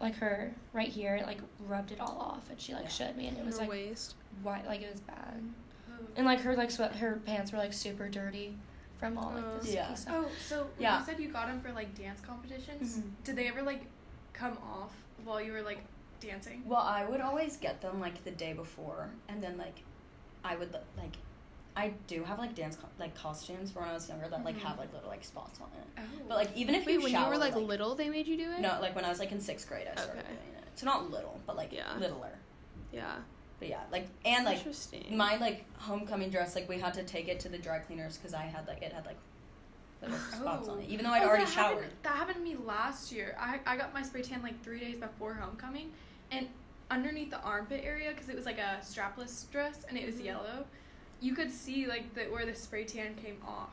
like 0.00 0.14
her 0.16 0.52
right 0.72 0.88
here 0.88 1.22
like 1.26 1.38
rubbed 1.66 1.92
it 1.92 2.00
all 2.00 2.18
off, 2.18 2.50
and 2.50 2.60
she 2.60 2.72
like 2.74 2.84
Yeah. 2.84 2.88
showed 2.88 3.16
me, 3.16 3.28
and 3.28 3.36
it 3.36 3.40
Her 3.40 3.46
was 3.46 3.58
like 3.58 3.68
waist. 3.70 4.14
White, 4.42 4.66
like 4.66 4.82
it 4.82 4.90
was 4.90 5.00
bad, 5.00 5.42
Oh. 5.90 5.92
and 6.16 6.26
like 6.26 6.40
her 6.40 6.54
like 6.56 6.70
sweat, 6.70 6.96
her 6.96 7.16
pants 7.26 7.52
were 7.52 7.58
like 7.58 7.72
super 7.72 8.08
dirty 8.08 8.56
from 8.98 9.16
all 9.18 9.32
like 9.34 9.44
Oh. 9.44 9.58
the 9.58 9.72
Yeah. 9.72 9.94
stuff. 9.94 10.14
Oh, 10.16 10.30
so 10.46 10.68
Yeah. 10.78 10.98
you 11.00 11.04
said 11.06 11.20
you 11.20 11.28
got 11.28 11.46
them 11.48 11.60
for 11.60 11.72
like 11.72 11.94
dance 11.94 12.20
competitions, 12.20 12.98
Mhm. 12.98 13.10
did 13.24 13.36
they 13.36 13.48
ever 13.48 13.62
like 13.62 13.82
come 14.32 14.56
off 14.58 14.92
while 15.24 15.40
you 15.40 15.52
were 15.52 15.62
like 15.62 15.80
dancing? 16.20 16.62
Well, 16.66 16.82
I 16.82 17.04
would 17.04 17.20
always 17.20 17.56
get 17.56 17.80
them 17.80 18.00
like 18.00 18.24
the 18.24 18.30
day 18.30 18.52
before, 18.52 19.10
and 19.28 19.42
then 19.42 19.56
like 19.58 19.82
I 20.44 20.56
would 20.56 20.72
like 20.96 21.16
I 21.76 21.94
do 22.08 22.24
have 22.24 22.38
like 22.38 22.54
dance 22.56 22.76
co- 22.76 22.88
like 22.98 23.14
costumes 23.14 23.70
from 23.70 23.82
when 23.82 23.90
I 23.92 23.94
was 23.94 24.08
younger 24.08 24.28
that 24.28 24.44
like 24.44 24.56
Mhm. 24.56 24.62
have 24.62 24.78
like 24.78 24.92
little 24.92 25.08
like 25.08 25.22
spots 25.24 25.60
on 25.60 25.68
it. 25.78 25.86
Oh. 25.98 26.24
But 26.28 26.36
like 26.36 26.56
even 26.56 26.74
if 26.74 26.84
Wait, 26.84 26.94
you 26.94 27.00
when 27.02 27.12
shower, 27.12 27.26
you 27.26 27.30
were 27.30 27.38
like, 27.38 27.54
like 27.54 27.64
little, 27.64 27.94
they 27.94 28.08
made 28.10 28.26
you 28.26 28.36
do 28.36 28.50
it? 28.52 28.60
no, 28.60 28.78
like 28.80 28.94
when 28.96 29.04
I 29.04 29.08
was 29.08 29.18
like 29.20 29.30
in 29.32 29.40
sixth 29.40 29.68
grade, 29.68 29.86
I 29.86 29.92
started 29.92 30.18
Okay. 30.24 30.28
doing 30.34 30.54
it. 30.58 30.64
So 30.78 30.84
not 30.86 31.10
little, 31.10 31.40
but 31.46 31.56
like 31.56 31.72
Yeah. 31.72 31.94
littler. 31.96 32.36
Yeah. 32.92 33.16
But 33.60 33.68
yeah, 33.68 33.80
like 33.92 34.08
and 34.24 34.44
like 34.44 34.56
Interesting. 34.58 35.16
my 35.16 35.36
like 35.36 35.64
homecoming 35.76 36.30
dress, 36.30 36.54
like 36.56 36.68
we 36.68 36.78
had 36.80 36.94
to 36.94 37.02
take 37.04 37.28
it 37.28 37.38
to 37.40 37.48
the 37.50 37.58
dry 37.58 37.78
cleaners 37.78 38.16
because 38.16 38.34
I 38.34 38.42
had 38.42 38.66
like 38.66 38.82
it 38.82 38.92
had 38.92 39.04
like 39.06 39.18
little 40.02 40.16
spots 40.18 40.66
on 40.68 40.80
it, 40.80 40.88
even 40.88 41.04
though 41.04 41.12
I'd 41.12 41.22
Oh, 41.22 41.28
already 41.28 41.44
that 41.44 41.52
showered. 41.52 41.74
Happened, 41.74 41.92
that 42.02 42.16
happened 42.16 42.36
to 42.38 42.42
me 42.42 42.56
last 42.66 43.12
year. 43.12 43.36
I, 43.38 43.60
I 43.66 43.76
got 43.76 43.92
my 43.92 44.02
spray 44.02 44.22
tan 44.22 44.42
like 44.42 44.64
three 44.64 44.80
days 44.80 44.96
before 44.96 45.34
homecoming, 45.34 45.92
and 46.30 46.48
underneath 46.90 47.28
the 47.30 47.40
armpit 47.42 47.82
area, 47.84 48.10
because 48.10 48.30
it 48.30 48.34
was 48.34 48.46
like 48.46 48.58
a 48.58 48.78
strapless 48.82 49.48
dress 49.50 49.84
and 49.88 49.96
it 49.98 50.06
was 50.06 50.16
Mhm. 50.16 50.24
yellow, 50.24 50.64
you 51.20 51.34
could 51.34 51.50
see 51.52 51.86
like 51.86 52.14
the 52.14 52.22
where 52.24 52.46
the 52.46 52.54
spray 52.54 52.84
tan 52.84 53.14
came 53.14 53.36
off. 53.46 53.68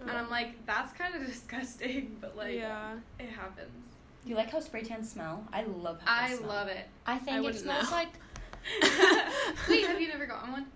And 0.00 0.10
Oh. 0.10 0.14
I'm 0.16 0.30
like, 0.30 0.64
that's 0.64 0.92
kind 0.94 1.14
of 1.14 1.26
disgusting, 1.26 2.16
but 2.22 2.36
like, 2.38 2.54
yeah. 2.54 2.94
it 3.20 3.28
happens. 3.28 3.86
Do 4.24 4.30
you 4.30 4.36
like 4.36 4.50
how 4.50 4.60
spray 4.60 4.82
tans 4.82 5.10
smell? 5.12 5.44
I 5.52 5.62
love 5.64 6.00
how 6.02 6.26
they 6.26 6.32
I 6.32 6.36
smell. 6.38 6.48
love 6.48 6.68
it. 6.68 6.86
I 7.06 7.18
think 7.18 7.36
I 7.36 7.48
it 7.50 7.54
smells 7.54 7.90
know. 7.90 7.96
like 7.96 8.08
Wait, 9.68 9.86
have 9.86 10.00
you 10.00 10.08
never 10.08 10.26
gotten 10.26 10.52
one? 10.52 10.66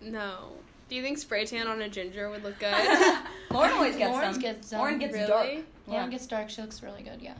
No. 0.00 0.48
Do 0.88 0.96
you 0.96 1.02
think 1.02 1.18
spray 1.18 1.46
tan 1.46 1.66
on 1.66 1.80
a 1.80 1.88
ginger 1.88 2.28
would 2.30 2.42
look 2.42 2.58
good? 2.58 2.72
Lauren 3.50 3.72
always 3.72 3.96
gets 3.96 4.10
Lauren 4.10 4.32
them. 4.32 4.40
gets 4.40 4.70
them. 4.70 4.78
Lauren 4.80 4.98
gets 4.98 5.14
really? 5.14 5.26
dark. 5.26 5.46
Lauren 5.86 6.04
Yeah. 6.04 6.08
gets 6.08 6.26
dark. 6.26 6.50
She 6.50 6.60
looks 6.60 6.82
really 6.82 7.02
good. 7.02 7.20
Yeah. 7.20 7.34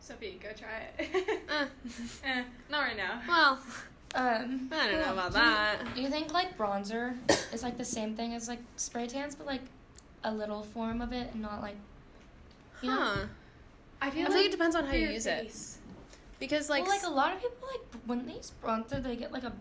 Sophie, 0.00 0.38
go 0.42 0.48
try 0.58 0.88
it. 0.98 1.10
Eh. 1.50 1.66
eh, 2.24 2.42
not 2.70 2.80
right 2.80 2.96
now. 2.96 3.20
Well, 3.28 3.58
Um, 4.14 4.70
I 4.72 4.90
don't 4.90 5.00
know 5.00 5.12
about 5.12 5.32
do 5.32 5.38
you- 5.38 5.44
that. 5.44 5.94
Do 5.94 6.00
you 6.02 6.08
think 6.08 6.32
like 6.32 6.56
bronzer 6.56 7.14
is 7.52 7.62
like 7.62 7.76
the 7.78 7.84
same 7.84 8.14
thing 8.16 8.34
as 8.34 8.48
like 8.48 8.60
spray 8.76 9.06
tans, 9.06 9.34
but 9.34 9.46
like 9.46 9.62
a 10.24 10.32
little 10.32 10.62
form 10.62 11.00
of 11.02 11.12
it, 11.12 11.30
and 11.32 11.42
not 11.42 11.60
like 11.62 11.76
you? 12.82 12.90
Huh. 12.90 13.24
I 14.00 14.06
I 14.06 14.10
feel 14.10 14.26
feel 14.26 14.36
like 14.36 14.46
it 14.46 14.50
depends 14.50 14.74
on 14.76 14.84
how 14.86 14.92
you 14.92 15.00
your 15.04 15.10
use 15.12 15.26
it. 15.26 15.54
Face. 16.38 16.48
Because 16.48 16.70
like, 16.70 16.84
well, 16.84 16.92
like 16.96 17.06
a 17.06 17.10
lot 17.10 17.32
of 17.34 17.40
people 17.40 17.68
like 17.70 17.80
when 18.06 18.26
they 18.26 18.34
use 18.34 18.52
bronzer, 18.62 19.02
they 19.02 19.16
get 19.16 19.32
like 19.32 19.44
a 19.44 19.52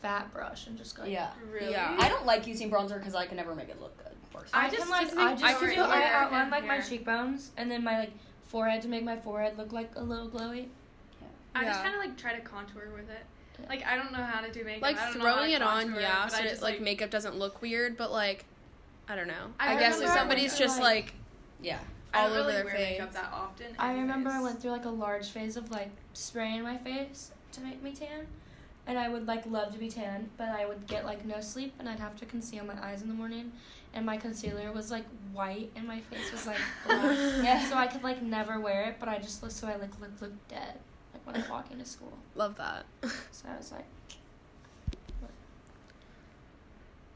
fat 0.00 0.32
brush 0.32 0.66
and 0.66 0.76
just 0.76 0.96
go. 0.96 1.02
Like, 1.02 1.12
Yeah. 1.12 1.30
Really? 1.50 1.72
Yeah. 1.72 1.96
I 1.98 2.08
don't 2.08 2.26
like 2.26 2.46
using 2.46 2.70
bronzer 2.70 2.98
because 2.98 3.14
I 3.14 3.26
can 3.26 3.36
never 3.36 3.54
make 3.54 3.68
it 3.68 3.80
look 3.80 3.96
good. 3.98 4.12
Personally. 4.32 4.50
I, 4.52 4.66
I 4.66 4.68
can 4.68 4.78
just- 4.78 4.90
like 4.90 5.06
just 5.06 5.16
I 5.16 5.32
just 5.32 5.44
I 5.44 5.54
could 5.54 5.68
do 5.70 5.74
do 5.76 5.82
I 5.82 6.10
outline 6.12 6.42
and 6.42 6.50
like 6.50 6.66
my 6.66 6.80
cheekbones 6.80 7.50
and 7.56 7.70
then 7.70 7.84
my 7.84 7.98
like 7.98 8.12
forehead 8.46 8.82
to 8.82 8.88
make 8.88 9.04
my 9.04 9.16
forehead 9.16 9.56
look 9.58 9.72
like 9.72 9.90
a 9.96 10.02
little 10.02 10.28
glowy. 10.28 10.66
Yeah. 11.20 11.28
I 11.54 11.64
just 11.64 11.82
kind 11.82 11.94
of 11.94 12.00
like 12.00 12.16
try 12.16 12.34
to 12.34 12.40
contour 12.40 12.88
with 12.94 13.10
it. 13.10 13.24
Like 13.68 13.84
I 13.86 13.96
don't 13.96 14.12
know 14.12 14.22
how 14.24 14.40
to 14.40 14.50
do 14.50 14.64
makeup. 14.64 14.82
like 14.82 14.98
I 14.98 15.10
don't 15.10 15.18
know 15.18 15.26
how 15.26 15.34
throwing 15.34 15.50
to 15.50 15.56
it 15.56 15.62
on, 15.62 15.82
contour 15.84 16.00
yeah, 16.00 16.26
so 16.26 16.42
it, 16.42 16.48
just, 16.48 16.62
like 16.62 16.80
makeup 16.80 17.10
doesn't 17.10 17.36
look 17.36 17.62
weird, 17.62 17.96
but 17.96 18.10
like, 18.10 18.44
I 19.08 19.14
don't 19.14 19.28
know. 19.28 19.52
I 19.60 19.76
I, 19.76 19.78
guess 19.78 20.00
if 20.00 20.08
somebody's 20.10 20.52
when, 20.52 20.58
just 20.58 20.80
like- 20.80 21.04
like 21.04 21.14
yeah. 21.60 21.78
I 22.14 22.22
all 22.22 22.28
don't 22.28 22.38
over 22.38 22.48
really 22.48 22.52
their 22.54 22.64
wear 22.64 22.74
face. 22.74 22.90
makeup 22.98 23.12
that 23.12 23.30
often. 23.32 23.66
I 23.78 23.92
remember 23.92 24.30
I 24.30 24.42
went 24.42 24.60
through 24.60 24.72
like 24.72 24.84
a 24.84 24.90
large 24.90 25.28
phase 25.28 25.56
of 25.56 25.70
like 25.70 25.90
spraying 26.14 26.62
my 26.62 26.76
face 26.78 27.30
to 27.52 27.60
make 27.60 27.82
me 27.82 27.92
tan. 27.92 28.26
And 28.86 28.98
I 28.98 29.08
would 29.08 29.26
like 29.28 29.46
love 29.46 29.72
to 29.72 29.78
be 29.78 29.88
tan, 29.88 30.28
but 30.36 30.48
I 30.48 30.66
would 30.66 30.86
get 30.88 31.04
like 31.04 31.24
no 31.24 31.40
sleep 31.40 31.74
and 31.78 31.88
I'd 31.88 32.00
have 32.00 32.16
to 32.16 32.26
conceal 32.26 32.64
my 32.64 32.74
eyes 32.84 33.00
in 33.02 33.08
the 33.08 33.14
morning. 33.14 33.52
And 33.94 34.04
my 34.06 34.16
concealer 34.16 34.72
was 34.72 34.90
like 34.90 35.04
white 35.32 35.70
and 35.76 35.86
my 35.86 36.00
face 36.00 36.32
was 36.32 36.46
like 36.46 36.56
black. 36.86 37.16
Yeah. 37.44 37.68
so 37.68 37.76
I 37.76 37.86
could 37.86 38.02
like 38.02 38.22
never 38.22 38.58
wear 38.58 38.84
it, 38.88 38.96
but 38.98 39.08
I 39.08 39.18
just 39.18 39.42
look 39.42 39.52
so 39.52 39.68
I 39.68 39.76
like 39.76 40.00
look 40.00 40.10
look 40.20 40.32
dead. 40.48 40.74
Like 41.12 41.24
when 41.26 41.36
I'm 41.36 41.48
walking 41.50 41.78
to 41.78 41.84
school. 41.84 42.12
love 42.34 42.56
that. 42.56 42.84
So 43.30 43.48
I 43.52 43.56
was 43.56 43.70
like 43.72 43.84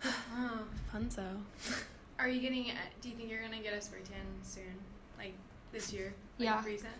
Oh. 0.04 0.60
Fun 0.92 1.10
so. 1.10 1.24
Are 2.18 2.28
you 2.28 2.40
getting? 2.40 2.70
Uh, 2.70 2.74
do 3.00 3.08
you 3.08 3.16
think 3.16 3.28
you're 3.30 3.42
gonna 3.42 3.58
get 3.60 3.72
a 3.74 3.80
spray 3.80 4.00
tan 4.00 4.24
soon? 4.42 4.62
Like 5.18 5.32
this 5.72 5.92
year? 5.92 6.14
Like 6.38 6.46
Yeah. 6.46 6.64
Recent. 6.64 6.92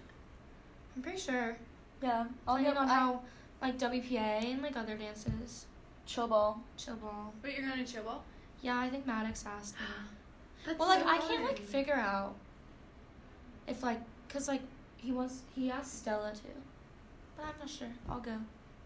I'm 0.96 1.02
pretty 1.02 1.18
sure. 1.18 1.56
Yeah. 2.02 2.26
I'll 2.46 2.56
Depending 2.58 2.78
on 2.78 2.88
how 2.88 3.20
like 3.62 3.78
WPA 3.78 4.52
and 4.52 4.62
like 4.62 4.76
other 4.76 4.96
dances. 4.96 5.66
chill 6.06 6.28
ball. 6.28 6.62
Chill 6.76 6.96
ball. 6.96 7.32
But 7.42 7.56
you're 7.56 7.66
going 7.68 7.84
to 7.84 7.90
chill 7.90 8.04
ball. 8.04 8.24
Yeah, 8.62 8.78
I 8.78 8.88
think 8.88 9.06
Maddox 9.06 9.44
asked 9.46 9.74
me. 9.74 9.86
That's 10.66 10.78
Well, 10.78 10.88
like 10.88 11.00
so 11.02 11.08
I 11.08 11.18
can't 11.18 11.44
like 11.44 11.58
figure 11.58 11.94
out 11.94 12.34
if 13.66 13.82
like, 13.82 14.00
cause 14.28 14.48
like 14.48 14.62
he 14.96 15.12
wants 15.12 15.42
he 15.54 15.70
asked 15.70 16.00
Stella 16.00 16.32
too, 16.32 16.48
but 17.36 17.44
I'm 17.44 17.54
not 17.60 17.68
sure. 17.70 17.88
I'll 18.08 18.20
go 18.20 18.36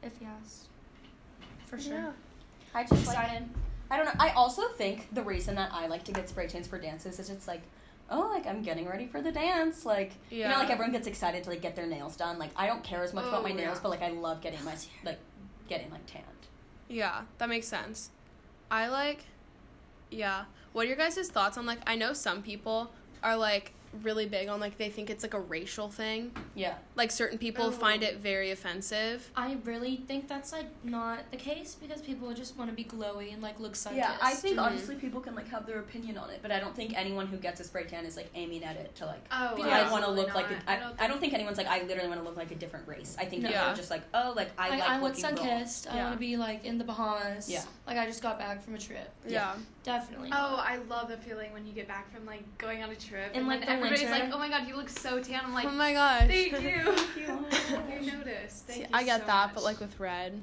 if 0.03 0.19
he 0.19 0.27
asks. 0.27 0.69
For 1.67 1.79
sure. 1.79 1.95
Yeah. 1.95 2.13
I 2.75 2.85
just 2.85 3.07
like 3.07 3.17
I 3.91 3.97
don't 3.97 4.07
know. 4.07 4.13
I 4.21 4.31
also 4.31 4.69
think 4.69 5.09
the 5.13 5.23
reason 5.23 5.57
that 5.57 5.71
I 5.73 5.87
like 5.89 6.05
to 6.05 6.13
get 6.13 6.29
spray 6.29 6.47
tans 6.47 6.69
for 6.69 6.79
dances 6.79 7.19
is 7.19 7.29
it's 7.29 7.49
like, 7.49 7.63
oh, 8.11 8.29
like 8.29 8.47
I'm 8.47 8.63
getting 8.63 8.87
ready 8.89 9.07
for 9.07 9.23
the 9.23 9.33
dance. 9.33 9.85
Like 9.87 10.13
you 10.31 10.45
know, 10.49 10.59
like 10.59 10.71
everyone 10.71 10.93
gets 10.93 11.07
excited 11.07 11.45
to 11.45 11.51
like 11.51 11.63
get 11.63 11.77
their 11.77 11.87
nails 11.87 12.17
done. 12.17 12.39
Like 12.39 12.51
I 12.57 12.67
don't 12.67 12.83
care 12.83 13.03
as 13.03 13.13
much 13.15 13.25
about 13.27 13.41
Oh, 13.41 13.43
my 13.43 13.53
nails, 13.53 13.77
yeah. 13.77 13.81
but 13.83 13.89
like 13.91 14.03
I 14.03 14.11
love 14.11 14.41
getting 14.41 14.63
my 14.65 14.75
like 15.05 15.19
getting 15.69 15.91
like 15.91 16.07
tanned. 16.07 16.25
Yeah, 16.89 17.23
that 17.39 17.49
makes 17.49 17.69
sense. 17.69 18.11
I 18.71 18.89
like, 18.89 19.25
yeah. 20.11 20.45
What 20.73 20.85
are 20.85 20.89
your 20.89 20.97
guys' 20.97 21.29
thoughts 21.29 21.57
on 21.59 21.67
like? 21.67 21.79
I 21.87 21.97
know 21.97 22.13
some 22.13 22.43
people 22.43 22.91
are 23.23 23.37
like 23.37 23.73
really 24.03 24.27
big 24.27 24.49
on 24.49 24.61
like 24.61 24.79
they 24.79 24.89
think 24.89 25.11
it's 25.11 25.23
like 25.25 25.35
a 25.35 25.41
racial 25.41 25.89
thing. 25.91 26.31
Yeah. 26.55 26.75
Like 26.95 27.11
certain 27.11 27.39
people 27.39 27.67
Oh. 27.67 27.71
find 27.73 28.03
it 28.03 28.19
very 28.19 28.51
offensive. 28.53 29.31
I 29.37 29.57
really 29.65 29.97
think 29.97 30.29
that's 30.29 30.53
like 30.53 30.67
not 30.85 31.31
the 31.33 31.37
case 31.37 31.75
because 31.75 32.01
people 32.01 32.33
just 32.33 32.57
want 32.57 32.71
to 32.71 32.77
be 32.77 32.85
glowy 32.85 33.33
and 33.33 33.43
like 33.43 33.59
look 33.59 33.75
sun 33.75 33.97
Yeah, 33.97 34.17
I 34.23 34.35
think 34.35 34.57
Mhm. 34.59 34.63
obviously 34.65 34.95
people 34.97 35.21
can 35.21 35.35
like 35.35 35.49
have 35.49 35.67
their 35.67 35.81
opinion 35.81 36.17
on 36.19 36.31
it, 36.31 36.39
but 36.41 36.53
I 36.53 36.61
don't 36.61 36.75
think 36.75 36.97
anyone 36.97 37.27
who 37.27 37.37
gets 37.37 37.61
a 37.61 37.65
spray 37.65 37.85
tan 37.85 38.07
is 38.07 38.17
like 38.17 38.31
aiming 38.35 38.63
at 38.65 38.77
it 38.77 38.95
to 38.97 39.07
like. 39.07 39.25
Oh, 39.33 39.57
Yeah. 39.57 39.65
I 39.65 39.91
want 39.91 40.05
to 40.05 40.11
absolutely 40.11 40.23
look 40.23 40.35
like 40.35 40.51
not. 40.51 40.63
a, 40.69 40.71
I, 41.03 41.05
I 41.05 41.09
don't 41.09 41.21
think 41.21 41.35
anyone's 41.35 41.59
like 41.59 41.67
I 41.67 41.83
literally 41.83 42.09
want 42.09 42.21
to 42.21 42.25
look 42.27 42.37
like 42.37 42.53
a 42.53 42.55
different 42.57 42.87
race. 42.87 43.17
I 43.19 43.25
think 43.25 43.43
No. 43.43 43.49
people 43.49 43.63
Yeah. 43.65 43.73
are 43.73 43.77
just 43.77 43.91
like 43.91 44.03
oh 44.15 44.33
like 44.37 44.51
I 44.57 44.67
I, 44.67 44.71
like 44.71 44.83
I 44.83 45.01
want 45.01 45.17
sun 45.17 45.35
raw. 45.35 45.43
kissed. 45.43 45.89
I 45.91 45.97
want 45.97 46.13
to 46.13 46.19
be 46.19 46.37
like 46.37 46.65
in 46.65 46.79
the 46.79 46.85
Bahamas. 46.85 47.51
Yeah. 47.51 47.65
Like 47.89 47.99
I 47.99 48.07
just 48.07 48.23
got 48.23 48.39
back 48.39 48.63
from 48.63 48.77
a 48.77 48.79
trip. 48.79 49.11
Yeah. 49.27 49.55
Definitely. 49.83 50.29
Oh, 50.33 50.63
I 50.65 50.77
love 50.89 51.09
the 51.09 51.17
feeling 51.17 51.53
when 51.53 51.67
you 51.67 51.73
get 51.73 51.89
back 51.89 52.13
from 52.15 52.25
like 52.27 52.43
going 52.59 52.83
on 52.83 52.91
a 52.91 52.95
trip 52.95 53.33
In, 53.33 53.41
and 53.41 53.49
like, 53.49 53.67
then 53.67 53.80
the 53.80 53.80
everybody's 53.87 54.11
winter. 54.11 54.25
like, 54.27 54.35
"Oh 54.35 54.39
my 54.39 54.49
god, 54.49 54.67
you 54.69 54.77
look 54.77 54.89
so 54.89 55.21
tan." 55.23 55.41
I'm 55.45 55.51
oh 55.51 55.55
like, 55.55 55.67
oh 55.67 55.71
my 55.73 55.93
gosh. 55.93 56.27
"Thank 56.29 56.53
you, 56.53 56.69
you. 57.17 57.47
you 58.01 58.13
noticed." 58.13 58.67
Thank 58.67 58.77
See, 58.77 58.81
you 58.81 58.87
I 58.93 59.05
get 59.05 59.21
so 59.23 59.27
that, 59.27 59.47
much. 59.49 59.55
but 59.55 59.65
like 59.65 59.81
with 59.81 59.99
red. 60.01 60.41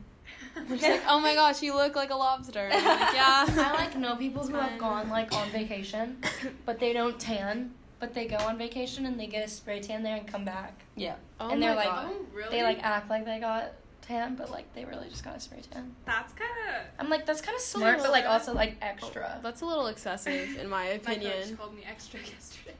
She's 0.70 0.82
like, 0.82 1.03
oh 1.08 1.20
my 1.20 1.36
gosh, 1.36 1.62
you 1.62 1.75
look 1.75 1.96
like 1.96 2.10
a 2.10 2.15
lobster. 2.15 2.67
Like, 2.72 2.82
yeah. 2.84 3.46
I 3.48 3.74
like 3.77 3.96
know 3.96 4.15
people 4.15 4.46
who 4.46 4.56
have 4.56 4.77
gone 4.79 5.08
like 5.10 5.32
on 5.32 5.50
vacation, 5.51 6.17
but 6.65 6.79
they 6.79 6.94
don't 6.94 7.20
tan. 7.20 7.74
But 8.00 8.13
they 8.13 8.25
go 8.27 8.38
on 8.38 8.58
vacation 8.58 9.06
and 9.08 9.20
they 9.20 9.25
get 9.27 9.46
a 9.46 9.50
spray 9.50 9.79
tan 9.79 10.03
there 10.03 10.15
and 10.15 10.27
come 10.27 10.46
back. 10.46 10.84
Yeah. 10.96 11.15
Oh 11.39 11.50
And 11.50 11.62
they're 11.62 11.75
like- 11.75 11.88
God. 11.88 12.10
oh 12.12 12.25
really? 12.34 12.50
They 12.51 12.63
like 12.63 12.84
act 12.84 13.10
like 13.10 13.25
they 13.25 13.39
got 13.39 13.74
tan, 14.01 14.36
but 14.36 14.50
like 14.51 14.72
they 14.74 14.86
really 14.86 15.10
just 15.10 15.24
got 15.24 15.36
a 15.36 15.39
spray 15.39 15.62
tan. 15.72 15.96
that's 16.06 16.34
kind 16.34 16.51
of. 16.70 16.84
I'm 17.00 17.10
like 17.10 17.25
that's 17.25 17.41
kind 17.41 17.56
of 17.56 17.62
smart, 17.62 18.00
but 18.00 18.12
like 18.12 18.25
also 18.25 18.53
like 18.53 18.77
extra. 18.82 19.39
That's 19.44 19.62
a 19.62 19.65
little 19.65 19.88
excessive, 19.88 20.58
in 20.58 20.70
my 20.70 20.86
opinion. 20.86 21.24
My 21.24 21.29
coach 21.29 21.38
opinion. 21.39 21.58
called 21.58 21.75
me 21.75 21.84
extra 21.89 22.20
yesterday 22.20 22.75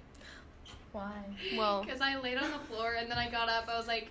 Why? 0.98 1.58
Well, 1.58 1.84
because 1.84 2.02
I 2.02 2.18
laid 2.20 2.38
on 2.38 2.52
the 2.52 2.58
floor 2.60 2.96
and 3.00 3.10
then 3.10 3.18
I 3.18 3.30
got 3.30 3.50
up. 3.50 3.68
I 3.70 3.78
was 3.78 3.88
like, 3.88 4.10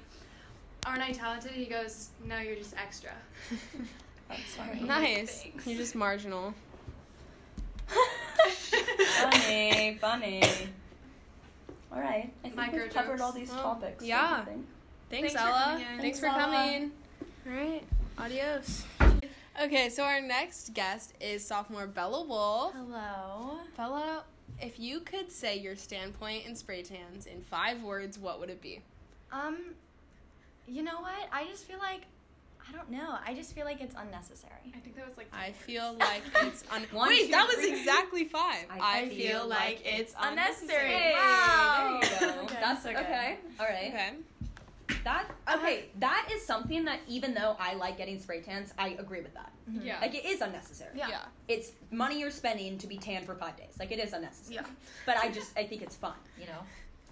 "Aren't 0.87 1.02
I 1.02 1.11
talented?" 1.12 1.50
He 1.52 1.66
goes, 1.66 2.11
"No, 2.25 2.38
you're 2.38 2.55
just 2.57 2.75
extra." 2.76 3.11
That's 4.28 4.55
funny. 4.57 4.83
nice. 4.83 5.43
Thanks. 5.43 5.66
You're 5.66 5.76
just 5.78 5.95
marginal. 5.95 6.55
funny, 9.21 9.99
funny. 10.00 10.43
All 11.93 12.00
right. 12.00 12.33
I 12.40 12.43
think 12.43 12.55
Micro 12.57 12.83
we've 12.85 12.93
covered 12.93 13.21
all 13.21 13.33
these 13.33 13.50
Well, 13.50 13.62
topics. 13.62 14.05
yeah. 14.05 14.45
Thanks, 14.45 15.33
Thanks 15.33 15.35
Ella. 15.37 15.62
coming 15.64 15.87
in. 15.95 16.00
Thanks 16.00 16.19
for 16.21 16.26
Thanks, 16.26 16.43
Ella. 16.43 16.52
coming. 16.57 16.93
All 17.47 17.52
right. 17.52 17.83
Adios. 18.19 18.85
Okay, 19.62 19.88
so 19.88 20.02
our 20.05 20.21
next 20.21 20.75
guest 20.75 21.14
is 21.21 21.47
sophomore 21.47 21.87
Bella 21.87 22.25
Wolfe. 22.25 22.75
Hello. 22.75 23.59
Bella, 23.76 24.25
if 24.60 24.78
you 24.78 25.00
could 25.00 25.30
say 25.30 25.58
your 25.58 25.76
standpoint 25.76 26.46
in 26.46 26.54
spray 26.54 26.82
tans 26.82 27.26
in 27.26 27.40
five 27.42 27.82
words, 27.82 28.18
what 28.18 28.40
would 28.40 28.50
it 28.50 28.60
be? 28.62 28.80
Um, 29.32 29.56
you 30.66 30.82
know 30.82 31.00
what? 31.00 31.28
I 31.32 31.44
just 31.46 31.64
feel 31.64 31.78
like 31.78 32.02
I 32.68 32.72
don't 32.72 32.90
know. 32.90 33.16
I 33.25 33.32
just 33.32 33.54
feel 33.54 33.64
like 33.64 33.80
it's 33.80 33.94
unnecessary. 33.96 34.72
I 34.75 34.78
think 34.80 34.96
that 34.96 35.06
was 35.06 35.16
like. 35.16 35.28
I 35.32 35.52
feel 35.52 35.94
like 36.00 36.22
it's 36.42 36.64
un- 36.72 36.82
One, 36.92 37.08
wait. 37.08 37.26
two, 37.26 37.30
that 37.30 37.46
was 37.46 37.56
three. 37.56 37.78
exactly 37.78 38.25
five. 38.25 38.66
I 38.80 39.08
feel 39.08 39.46
like 39.46 39.82
it's 39.84 40.14
unnecessary. 40.20 40.94
unnecessary. 40.94 41.12
Wow. 41.14 42.00
there 42.02 42.10
you 42.28 42.34
go. 42.34 42.40
Okay, 42.46 42.58
That's 42.60 42.82
so 42.82 42.88
good. 42.90 42.98
okay. 42.98 43.36
All 43.60 43.66
right. 43.66 43.88
Okay. 43.88 44.10
That 45.05 45.31
okay. 45.52 45.87
That 45.99 46.28
is 46.33 46.45
something 46.45 46.85
that 46.85 47.00
even 47.09 47.35
though 47.35 47.57
I 47.59 47.75
like 47.75 47.97
getting 47.99 48.19
spray 48.21 48.40
tans, 48.40 48.73
I 48.78 48.90
agree 48.99 49.21
with 49.21 49.35
that. 49.35 49.50
Mhm. 49.71 49.85
Yeah. 49.85 50.00
Like 50.00 50.14
it 50.14 50.25
is 50.25 50.40
unnecessary. 50.40 50.93
Yeah. 50.97 51.09
Yeah. 51.09 51.25
It's 51.49 51.73
money 51.90 52.21
you're 52.21 52.31
spending 52.31 52.78
to 52.78 52.87
be 52.87 52.97
tan 52.97 53.25
for 53.25 53.35
five 53.35 53.57
days. 53.57 53.75
Like 53.78 53.90
it 53.93 53.99
is 53.99 54.12
unnecessary. 54.12 54.57
Yeah. 54.57 54.66
But 55.05 55.16
I 55.16 55.31
just 55.31 55.57
I 55.59 55.66
think 55.66 55.83
it's 55.83 55.97
fun. 55.97 56.14
You 56.38 56.47
know. 56.47 56.61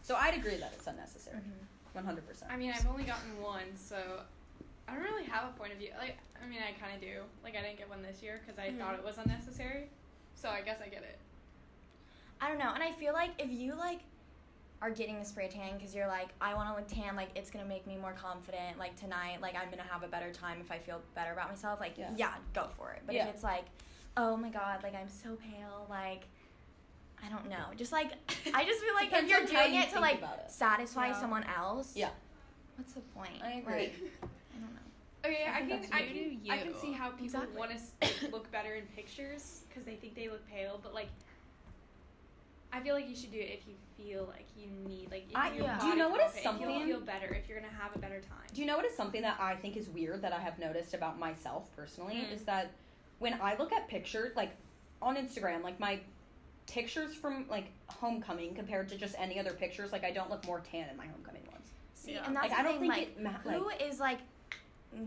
So 0.02 0.14
I'd 0.16 0.35
agree 0.35 0.57
that 0.57 0.73
it's 0.76 0.87
unnecessary. 0.87 1.38
Mhm. 1.38 1.95
One 1.95 2.04
hundred 2.04 2.26
percent. 2.28 2.50
I 2.52 2.57
mean, 2.57 2.73
I've 2.76 2.87
only 2.87 3.04
gotten 3.04 3.40
one, 3.40 3.76
so 3.76 3.97
I 4.88 4.95
don't 4.95 5.02
really 5.04 5.25
have 5.25 5.49
a 5.49 5.52
point 5.59 5.73
of 5.73 5.78
view. 5.78 5.90
Like, 5.99 6.19
I 6.43 6.47
mean, 6.47 6.59
I 6.61 6.73
kind 6.81 6.95
of 6.95 7.00
do. 7.00 7.23
Like, 7.43 7.57
I 7.57 7.62
didn't 7.62 7.78
get 7.78 7.88
one 7.88 8.02
this 8.02 8.23
year 8.23 8.40
because 8.45 8.59
I 8.59 8.69
Mhm. 8.71 8.78
thought 8.78 8.95
it 8.95 9.04
was 9.04 9.16
unnecessary. 9.19 9.88
So 10.35 10.49
I 10.49 10.61
guess 10.61 10.81
I 10.85 10.88
get 10.88 11.02
it. 11.02 11.19
I 12.40 12.49
don't 12.49 12.59
know, 12.59 12.73
and 12.75 12.83
I 12.83 12.93
feel 12.93 13.14
like 13.14 13.31
if 13.38 13.50
you 13.50 13.75
like 13.75 14.00
are 14.85 14.91
getting 14.91 15.17
a 15.17 15.25
spray 15.25 15.49
tan 15.49 15.79
because 15.79 15.95
you're 15.95 16.07
like, 16.07 16.29
I 16.43 16.53
want 16.53 16.69
to 16.69 16.75
look 16.75 16.87
tan, 16.87 17.17
like 17.17 17.31
it's 17.35 17.50
gonna 17.50 17.64
make 17.64 17.87
me 17.87 17.97
more 17.97 18.12
confident. 18.12 18.79
Like 18.79 18.95
tonight, 18.97 19.41
like 19.41 19.55
I'm 19.57 19.71
gonna 19.71 19.88
have 19.91 20.03
a 20.03 20.09
better 20.09 20.31
time 20.31 20.59
if 20.61 20.71
I 20.71 20.79
feel 20.79 21.00
better 21.14 21.33
about 21.33 21.49
myself. 21.49 21.81
Like 21.81 21.97
Yeah. 21.97 22.11
yeah, 22.17 22.35
go 22.53 22.69
for 22.76 22.93
it. 22.93 23.00
But 23.07 23.14
Yeah. 23.14 23.29
if 23.29 23.35
it's 23.35 23.43
like, 23.43 23.64
oh 24.19 24.37
my 24.37 24.50
god, 24.50 24.83
like 24.83 24.95
I'm 24.95 25.09
so 25.09 25.37
pale, 25.37 25.87
like 25.88 26.25
I 27.25 27.31
don't 27.31 27.49
know, 27.49 27.64
just 27.76 27.93
like 27.93 28.12
I 28.55 28.64
just 28.67 28.83
feel 28.83 28.95
like 28.95 29.11
if 29.11 29.26
you're 29.26 29.47
doing 29.47 29.75
you 29.75 29.81
it 29.81 29.91
to 29.93 30.00
like 30.00 30.21
it. 30.23 30.50
satisfy 30.50 31.09
Yeah. 31.09 31.21
someone 31.21 31.45
else. 31.45 31.97
Yeah. 31.97 32.11
What's 32.76 32.93
the 32.93 33.00
point? 33.00 33.41
I 33.43 33.53
agree. 33.53 33.73
Like, 33.75 33.95
I 34.23 34.59
don't 34.61 34.75
know. 34.75 34.81
Okay, 35.25 35.45
I 35.47 35.57
I, 35.57 35.61
can, 35.62 35.81
I 35.93 36.03
can, 36.03 36.14
do 36.45 36.50
I 36.50 36.59
can 36.59 36.75
see 36.75 36.93
how 36.93 37.09
people 37.09 37.25
Exactly. 37.25 37.57
want 37.59 37.71
to 37.73 38.29
look 38.31 38.53
better 38.53 38.75
in 38.75 38.85
pictures 38.95 39.62
because 39.67 39.85
they 39.85 39.95
think 39.95 40.14
they 40.14 40.29
look 40.29 40.47
pale, 40.47 40.79
but 40.83 40.93
like, 40.93 41.09
I 42.75 42.81
feel 42.81 42.95
like 42.97 43.09
you 43.09 43.14
should 43.14 43.31
do 43.31 43.38
it 43.38 43.50
if 43.61 43.69
you 43.69 43.75
feel 43.97 44.25
like 44.26 44.47
you 44.57 44.66
need, 44.88 45.09
like, 45.11 45.26
if 45.31 45.37
I- 45.37 45.52
your 45.52 45.64
yeah. 45.64 45.78
Do 45.78 45.87
you 45.87 45.95
know 45.97 46.09
what 46.09 46.21
is 46.21 46.33
confident, 46.43 46.61
You'll 46.61 46.71
something- 46.81 46.88
feel 46.88 47.00
better 47.00 47.33
if 47.35 47.49
you're 47.49 47.61
gonna 47.61 47.73
have 47.73 47.95
a 47.95 47.99
better 48.00 48.21
time. 48.21 48.47
Do 48.52 48.61
you 48.61 48.66
know 48.66 48.76
what 48.76 48.85
is 48.85 48.97
something 48.97 49.23
that 49.23 49.38
I 49.40 49.54
think 49.54 49.76
is 49.76 49.88
weird 49.88 50.23
that 50.23 50.33
I 50.33 50.40
have 50.40 50.59
noticed 50.59 50.93
about 50.93 51.16
myself 51.19 51.71
personally 51.76 52.16
Mm. 52.16 52.33
is 52.33 52.45
that 52.47 52.73
when 53.21 53.40
I 53.40 53.54
look 53.57 53.73
at 53.73 53.87
pictures 53.87 54.35
like 54.35 54.50
on 55.00 55.16
Instagram, 55.16 55.62
like 55.62 55.78
my 55.78 56.00
pictures 56.66 57.14
from 57.14 57.47
like 57.49 57.66
homecoming 57.88 58.54
compared 58.54 58.88
to 58.88 58.97
just 58.97 59.14
any 59.19 59.38
other 59.38 59.52
pictures, 59.52 59.93
like 59.93 60.02
I 60.02 60.11
don't 60.11 60.31
look 60.31 60.45
more 60.45 60.61
tan 60.61 60.88
in 60.88 60.97
my 60.97 61.07
homecoming 61.07 61.47
ones. 61.52 61.71
See, 61.95 62.14
Yeah. 62.14 62.25
and 62.26 62.35
that's 62.35 62.49
like 62.49 62.50
the 62.52 62.59
I 62.59 62.62
don't 62.64 62.81
thing, 62.81 62.90
think 62.90 62.93
like, 62.93 63.16
it 63.16 63.21
ma- 63.23 63.59
who 63.59 63.66
like 63.66 63.83
is 63.83 64.00
like 64.00 64.19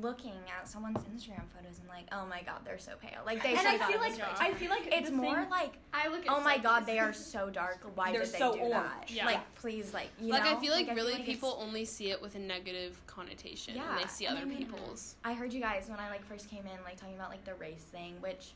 looking 0.01 0.33
at 0.59 0.67
someone's 0.67 0.97
Instagram 1.05 1.43
photos 1.55 1.79
and 1.79 1.87
like, 1.89 2.05
oh 2.11 2.25
my 2.25 2.41
god, 2.43 2.59
they're 2.65 2.77
so 2.77 2.93
pale. 3.01 3.21
Like 3.25 3.41
they 3.41 3.51
and 3.55 3.59
should've 3.59 3.81
I 3.81 3.91
feel 3.91 3.99
like 3.99 4.13
spray 4.15 4.27
I 4.39 4.53
feel 4.53 4.69
like 4.69 4.87
it's 4.91 5.09
more 5.11 5.35
thing, 5.41 5.49
like, 5.49 5.77
I 5.93 6.07
look 6.09 6.25
at 6.25 6.31
oh 6.31 6.41
my 6.41 6.57
god, 6.57 6.85
they 6.85 6.99
are 6.99 7.13
so 7.33 7.49
dark. 7.49 7.79
Why 7.95 8.11
They're 8.11 8.23
did 8.23 8.33
they 8.33 8.37
so 8.39 8.53
do 8.53 8.59
orange. 8.59 8.73
that? 8.73 9.11
Yeah. 9.11 9.25
Like, 9.25 9.55
please, 9.55 9.93
like, 9.93 10.09
you 10.19 10.31
like 10.31 10.43
know? 10.43 10.57
I 10.57 10.59
feel 10.59 10.73
like, 10.73 10.89
I 10.89 10.93
really 10.93 11.13
it's- 11.13 11.25
people 11.25 11.57
only 11.61 11.85
see 11.85 12.11
it 12.11 12.21
with 12.21 12.35
a 12.35 12.39
negative 12.39 13.01
connotation 13.07 13.75
when 13.75 13.83
Yeah, 13.85 13.97
they 14.01 14.07
see 14.07 14.27
other 14.27 14.41
I 14.41 14.45
mean- 14.45 14.57
people's. 14.57 15.15
I 15.23 15.33
heard 15.33 15.53
you 15.53 15.61
guys 15.61 15.85
when 15.87 15.99
I 15.99 16.09
like 16.09 16.25
first 16.25 16.49
came 16.49 16.65
in, 16.65 16.83
like 16.83 16.97
talking 16.99 17.15
about 17.15 17.29
like 17.29 17.43
the 17.45 17.55
race 17.55 17.83
thing, 17.91 18.15
which 18.19 18.51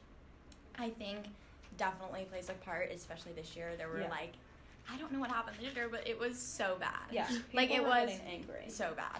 I 0.77 0.89
think 0.89 1.27
definitely 1.77 2.25
plays 2.29 2.49
a 2.49 2.53
part, 2.53 2.91
especially 2.91 3.31
this 3.33 3.55
year. 3.55 3.71
There 3.77 3.87
were 3.89 4.01
Yeah. 4.01 4.09
like, 4.09 4.33
I 4.91 4.97
don't 4.97 5.11
know 5.11 5.19
what 5.19 5.29
happened 5.31 5.57
this 5.61 5.73
year, 5.75 5.87
but 5.89 6.07
it 6.07 6.19
was 6.19 6.37
so 6.37 6.75
bad. 6.79 6.91
yeah, 7.11 7.27
Like, 7.53 7.71
it 7.71 7.83
was 7.83 8.09
angry. 8.27 8.65
so 8.67 8.93
bad. 8.95 9.19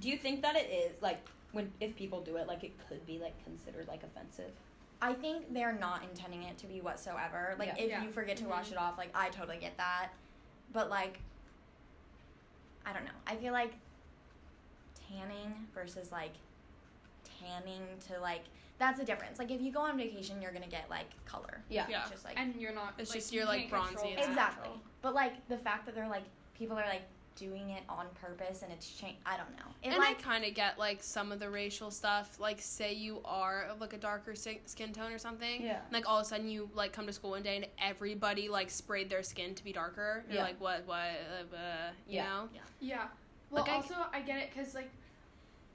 Do 0.00 0.08
you 0.08 0.16
think 0.16 0.42
that 0.42 0.56
it 0.56 0.68
is 0.70 1.00
like 1.02 1.20
when 1.52 1.72
if 1.80 1.96
people 1.96 2.20
do 2.20 2.36
it, 2.36 2.46
like 2.46 2.64
it 2.64 2.72
could 2.88 3.04
be 3.06 3.18
like 3.18 3.32
considered 3.44 3.88
like 3.88 4.02
offensive? 4.02 4.52
I 5.00 5.12
think 5.12 5.52
they're 5.52 5.72
not 5.78 6.02
intending 6.04 6.42
it 6.44 6.56
to 6.58 6.66
be 6.66 6.80
whatsoever. 6.80 7.54
Like 7.58 7.68
Yeah. 7.68 7.84
if 7.84 7.90
Yeah. 7.90 8.02
you 8.02 8.10
forget 8.10 8.36
to 8.38 8.46
wash 8.46 8.68
Mhm. 8.68 8.72
it 8.72 8.78
off, 8.78 8.98
like 8.98 9.10
I 9.14 9.28
totally 9.30 9.58
get 9.58 9.76
that. 9.76 10.08
But 10.72 10.90
like 10.90 11.20
I 12.84 12.92
don't 12.92 13.04
know. 13.04 13.10
I 13.26 13.36
feel 13.36 13.52
like 13.52 13.74
tanning 15.08 15.66
versus 15.74 16.12
like 16.12 16.32
tanning 17.40 17.82
to 18.08 18.20
like 18.20 18.42
that's 18.78 18.98
the 18.98 19.04
difference. 19.04 19.38
Like 19.38 19.50
if 19.50 19.60
you 19.62 19.72
go 19.72 19.80
on 19.80 19.96
vacation, 19.96 20.42
you're 20.42 20.52
gonna 20.52 20.66
get 20.66 20.88
like 20.90 21.06
color. 21.24 21.62
Yeah. 21.70 21.86
Yeah. 21.88 22.02
It's 22.02 22.10
just 22.10 22.24
like 22.24 22.38
and 22.38 22.54
you're 22.56 22.74
not. 22.74 22.94
It's 22.98 23.10
like, 23.10 23.20
just 23.20 23.32
you 23.32 23.38
you're, 23.40 23.46
like, 23.48 23.60
can't 23.60 23.70
bronzy 23.70 24.08
and 24.10 24.18
that. 24.18 24.28
exactly. 24.28 24.70
But 25.00 25.14
like 25.14 25.46
the 25.48 25.56
fact 25.58 25.86
that 25.86 25.94
they're 25.94 26.08
like 26.08 26.24
people 26.54 26.78
are 26.78 26.86
like 26.86 27.02
doing 27.36 27.70
it 27.70 27.82
on 27.88 28.06
purpose 28.20 28.62
and 28.62 28.72
it's 28.72 28.88
changed. 28.90 29.18
I 29.24 29.36
don't 29.36 29.50
know. 29.52 29.70
It 29.82 29.88
and 29.90 29.98
like 29.98 30.18
I 30.18 30.22
kind 30.22 30.44
of 30.44 30.54
get 30.54 30.78
like 30.78 31.02
some 31.02 31.30
of 31.32 31.38
the 31.38 31.48
racial 31.48 31.90
stuff. 31.90 32.40
Like, 32.40 32.60
say 32.60 32.92
you 32.94 33.20
are 33.24 33.64
of 33.70 33.80
like 33.80 33.92
a 33.92 33.98
darker 33.98 34.34
si- 34.34 34.60
skin 34.66 34.92
tone 34.92 35.12
or 35.12 35.18
something. 35.18 35.62
Yeah. 35.62 35.80
Like 35.92 36.08
all 36.08 36.18
of 36.18 36.22
a 36.22 36.28
sudden 36.28 36.48
you 36.48 36.68
like 36.74 36.92
come 36.92 37.06
to 37.06 37.12
school 37.12 37.30
one 37.30 37.42
day 37.42 37.56
and 37.56 37.66
everybody 37.80 38.48
like 38.48 38.70
sprayed 38.70 39.08
their 39.10 39.22
skin 39.22 39.54
to 39.54 39.62
be 39.64 39.72
darker. 39.72 40.24
You're 40.28 40.36
Yeah. 40.38 40.42
like, 40.44 40.60
what, 40.60 40.86
what, 40.86 40.96
uh, 40.98 41.56
uh, 41.56 41.90
you 42.08 42.16
Yeah. 42.16 42.24
know? 42.24 42.48
Yeah. 42.80 43.04
Well, 43.50 43.62
Like, 43.64 43.72
also 43.72 43.94
I 44.12 44.20
get 44.22 44.38
it 44.38 44.50
because 44.52 44.74
like 44.74 44.90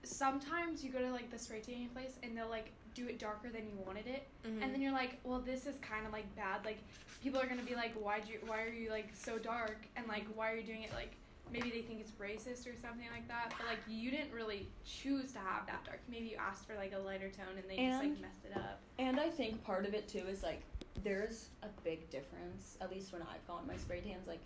sometimes 0.04 0.84
you 0.84 0.92
go 0.92 1.00
to 1.00 1.12
like 1.12 1.30
the 1.30 1.38
spray 1.38 1.60
tanning 1.60 1.90
place 1.90 2.16
and 2.24 2.36
they'll 2.36 2.50
like 2.50 2.72
do 2.94 3.08
it 3.08 3.20
darker 3.20 3.48
than 3.50 3.62
you 3.70 3.78
wanted 3.86 4.06
it, 4.08 4.28
Mhm. 4.46 4.62
and 4.62 4.74
then 4.74 4.82
you're 4.82 4.92
like, 4.92 5.18
well, 5.24 5.40
this 5.40 5.66
is 5.66 5.78
kind 5.80 6.06
of 6.06 6.12
like 6.12 6.26
bad. 6.36 6.66
Like 6.66 6.80
people 7.24 7.40
are 7.40 7.46
gonna 7.46 7.62
be 7.64 7.76
like, 7.76 7.94
why'd 7.94 8.28
you? 8.28 8.40
Why 8.46 8.64
are 8.64 8.68
you 8.70 8.90
like 8.90 9.08
so 9.14 9.38
dark? 9.38 9.78
And 9.96 10.06
like, 10.08 10.26
why 10.36 10.52
are 10.52 10.56
you 10.58 10.64
doing 10.64 10.84
it? 10.84 10.92
Like 10.94 11.12
maybe 11.52 11.70
they 11.70 11.82
think 11.82 12.00
it's 12.00 12.12
racist 12.12 12.66
or 12.72 12.76
something 12.76 13.08
like 13.14 13.28
that. 13.28 13.54
But 13.58 13.68
like 13.68 13.80
you 13.88 14.12
didn't 14.12 14.32
really 14.32 14.68
choose 14.86 15.34
to 15.34 15.40
have 15.40 15.66
that 15.68 15.84
dark. 15.86 16.00
Maybe 16.10 16.28
you 16.28 16.38
asked 16.38 16.66
for 16.66 16.76
like 16.76 16.94
a 16.94 17.00
lighter 17.00 17.30
tone 17.30 17.58
and 17.58 17.70
they 17.70 17.78
just 17.78 18.00
like 18.00 18.22
messed 18.22 18.46
it 18.50 18.56
up. 18.56 18.80
And 19.00 19.20
I 19.20 19.30
think 19.30 19.64
part 19.64 19.86
of 19.86 19.94
it 19.94 20.08
too 20.08 20.24
is 20.30 20.44
like 20.44 20.62
there's 21.04 21.50
a 21.64 21.68
big 21.84 22.10
difference, 22.10 22.78
at 22.82 22.92
least 22.92 23.12
when 23.14 23.22
I've 23.22 23.46
gotten 23.48 23.68
my 23.68 23.76
spray 23.78 24.02
tans, 24.02 24.28
like 24.28 24.40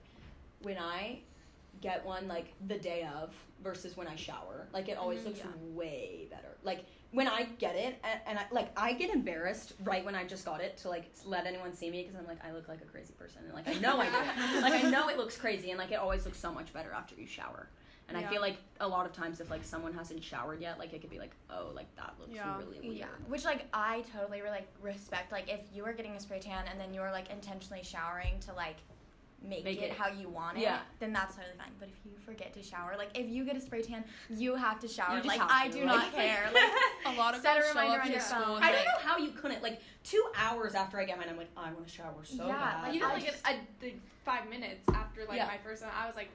when 0.62 0.78
I 0.78 1.20
get 1.82 2.06
one 2.06 2.28
like 2.28 2.54
the 2.68 2.78
day 2.78 3.08
of 3.16 3.34
versus 3.64 3.98
when 3.98 4.08
I 4.08 4.16
shower. 4.16 4.68
Like 4.74 4.90
it 4.90 4.98
always 4.98 5.22
Mhm, 5.22 5.26
looks 5.26 5.40
yeah. 5.40 5.48
way 5.74 6.28
better. 6.32 6.58
Like 6.64 6.86
when 7.16 7.28
I 7.30 7.44
get 7.60 7.76
it 7.76 7.98
and, 8.04 8.20
and 8.28 8.40
I 8.40 8.46
like 8.52 8.70
I 8.78 8.94
get 8.94 9.10
embarrassed 9.10 9.74
right 9.84 10.04
when 10.04 10.16
I 10.16 10.26
just 10.26 10.44
got 10.46 10.60
it 10.62 10.78
to 10.80 10.90
like 10.90 11.06
let 11.26 11.48
anyone 11.48 11.74
see 11.74 11.90
me 11.90 12.04
because 12.04 12.16
I'm 12.20 12.28
like 12.28 12.44
I 12.46 12.52
look 12.52 12.68
like 12.68 12.82
a 12.82 12.86
crazy 12.86 13.14
person 13.14 13.42
and 13.46 13.54
like 13.54 13.68
I 13.68 13.80
know 13.80 14.00
I 14.02 14.06
do. 14.08 14.62
like 14.62 14.84
I 14.86 14.90
know 14.90 15.08
it 15.10 15.18
looks 15.18 15.38
crazy 15.38 15.72
and 15.72 15.80
like 15.80 15.92
it 15.92 15.96
always 15.96 16.26
looks 16.26 16.38
so 16.38 16.52
much 16.52 16.74
better 16.74 16.92
after 16.92 17.16
you 17.16 17.26
shower. 17.26 17.70
And 18.08 18.16
I 18.16 18.24
feel 18.28 18.40
like 18.40 18.58
a 18.82 18.88
lot 18.88 19.08
of 19.08 19.14
times 19.14 19.40
if 19.40 19.50
like 19.50 19.64
someone 19.64 19.92
hasn't 19.92 20.24
showered 20.24 20.62
yet, 20.62 20.78
like 20.78 20.94
it 20.94 21.02
could 21.02 21.10
be 21.10 21.18
like, 21.18 21.32
oh, 21.50 21.72
like 21.74 21.88
that 21.96 22.14
looks 22.20 22.34
Yeah. 22.36 22.56
really 22.60 22.80
weird. 22.80 22.98
Yeah, 22.98 23.06
which 23.28 23.46
like 23.46 23.66
I 23.74 24.04
totally 24.14 24.42
re- 24.44 24.52
like 24.52 24.68
respect. 24.80 25.32
Like 25.32 25.50
if 25.52 25.62
you 25.74 25.84
are 25.86 25.94
getting 25.94 26.12
a 26.12 26.20
spray 26.20 26.40
tan 26.40 26.66
and 26.70 26.80
then 26.80 26.94
you 26.94 27.02
are 27.02 27.12
like 27.12 27.32
intentionally 27.32 27.82
showering 27.82 28.40
to 28.42 28.54
like 28.54 28.76
make, 29.48 29.64
Make 29.64 29.82
it, 29.82 29.86
it- 29.86 29.94
how 29.94 30.08
you 30.08 30.30
want 30.30 30.58
it, 30.58 30.62
Yeah. 30.62 30.80
then 31.00 31.14
that's 31.14 31.36
totally 31.36 31.54
fine. 31.58 31.72
But 31.80 31.90
if 31.90 31.96
you 32.06 32.12
forget 32.26 32.54
to 32.54 32.64
shower, 32.64 32.96
like 32.98 33.10
if 33.18 33.28
you 33.30 33.46
get 33.46 33.56
a 33.56 33.62
spray 33.62 33.82
tan, 33.82 34.04
you 34.30 34.56
have 34.56 34.80
to 34.80 34.88
shower. 34.88 35.22
Like 35.24 35.40
have 35.40 35.50
I 35.52 35.68
do 35.70 35.80
like- 35.80 35.88
not 35.88 36.14
care. 36.14 36.50
Like 37.06 37.16
A 37.16 37.20
lot 37.20 37.36
of 37.36 37.42
Set 37.42 37.58
a 37.64 37.68
reminder 37.68 38.02
on 38.02 38.12
your 38.12 38.20
phone. 38.20 38.54
with, 38.56 38.64
I 38.64 38.72
don't 38.72 38.84
know 38.86 39.00
how 39.04 39.18
you 39.18 39.30
couldn't 39.30 39.62
like 39.62 39.80
two 40.04 40.24
hours 40.36 40.74
after 40.74 41.00
I 41.00 41.06
get 41.06 41.18
mine. 41.18 41.28
I'm 41.30 41.38
like, 41.38 41.50
I 41.56 41.72
want 41.72 41.86
to 41.88 41.94
shower 41.94 42.14
so 42.24 42.48
Yeah, 42.48 42.54
bad. 42.54 42.82
like, 42.84 42.94
You 42.96 43.00
know, 43.02 43.10
I 43.10 43.14
like 43.14 43.26
just- 43.26 43.46
a, 43.48 43.52
a, 43.52 43.60
the 43.80 43.94
five 44.24 44.50
minutes 44.50 44.84
after 44.94 45.24
like 45.26 45.38
Yeah. 45.38 45.46
my 45.46 45.58
first 45.64 45.84
one, 45.84 45.92
I 45.96 46.08
was 46.08 46.16
like, 46.16 46.30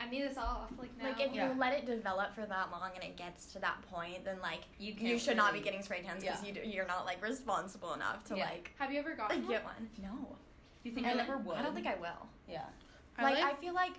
I 0.00 0.08
need 0.08 0.22
this 0.22 0.36
off. 0.38 0.70
Like 0.78 0.90
now. 0.98 1.04
like 1.04 1.20
if 1.20 1.32
you 1.32 1.40
Yeah. 1.40 1.54
let 1.56 1.72
it 1.74 1.86
develop 1.86 2.34
for 2.34 2.44
that 2.46 2.70
long 2.72 2.90
and 2.94 3.04
it 3.04 3.16
gets 3.16 3.46
to 3.52 3.58
that 3.60 3.80
point, 3.90 4.24
then 4.24 4.38
like 4.42 4.60
you, 4.78 4.92
you 4.92 4.94
can't 4.98 5.20
should 5.20 5.36
not 5.36 5.52
be 5.52 5.60
getting 5.60 5.82
spray 5.82 6.02
tans 6.02 6.22
because 6.24 6.42
Yeah. 6.42 6.48
you 6.48 6.54
do, 6.62 6.68
you're 6.68 6.86
not 6.86 7.04
like 7.04 7.22
responsible 7.22 7.92
enough 7.94 8.24
to 8.24 8.36
Yeah. 8.36 8.46
like 8.46 8.72
have 8.78 8.90
you 8.92 8.98
ever 8.98 9.14
gotten 9.14 9.42
one? 9.42 9.48
get 9.50 9.64
one. 9.64 9.88
No, 10.02 10.36
You 10.82 10.92
think 10.92 11.06
And 11.06 11.16
you 11.16 11.22
ever 11.22 11.36
would? 11.38 11.56
I 11.56 11.62
don't 11.62 11.74
think 11.74 11.86
I 11.86 11.94
will. 11.96 12.26
Yeah. 12.48 12.62
Like, 13.20 13.38
I 13.38 13.52
feel 13.54 13.74
like 13.74 13.92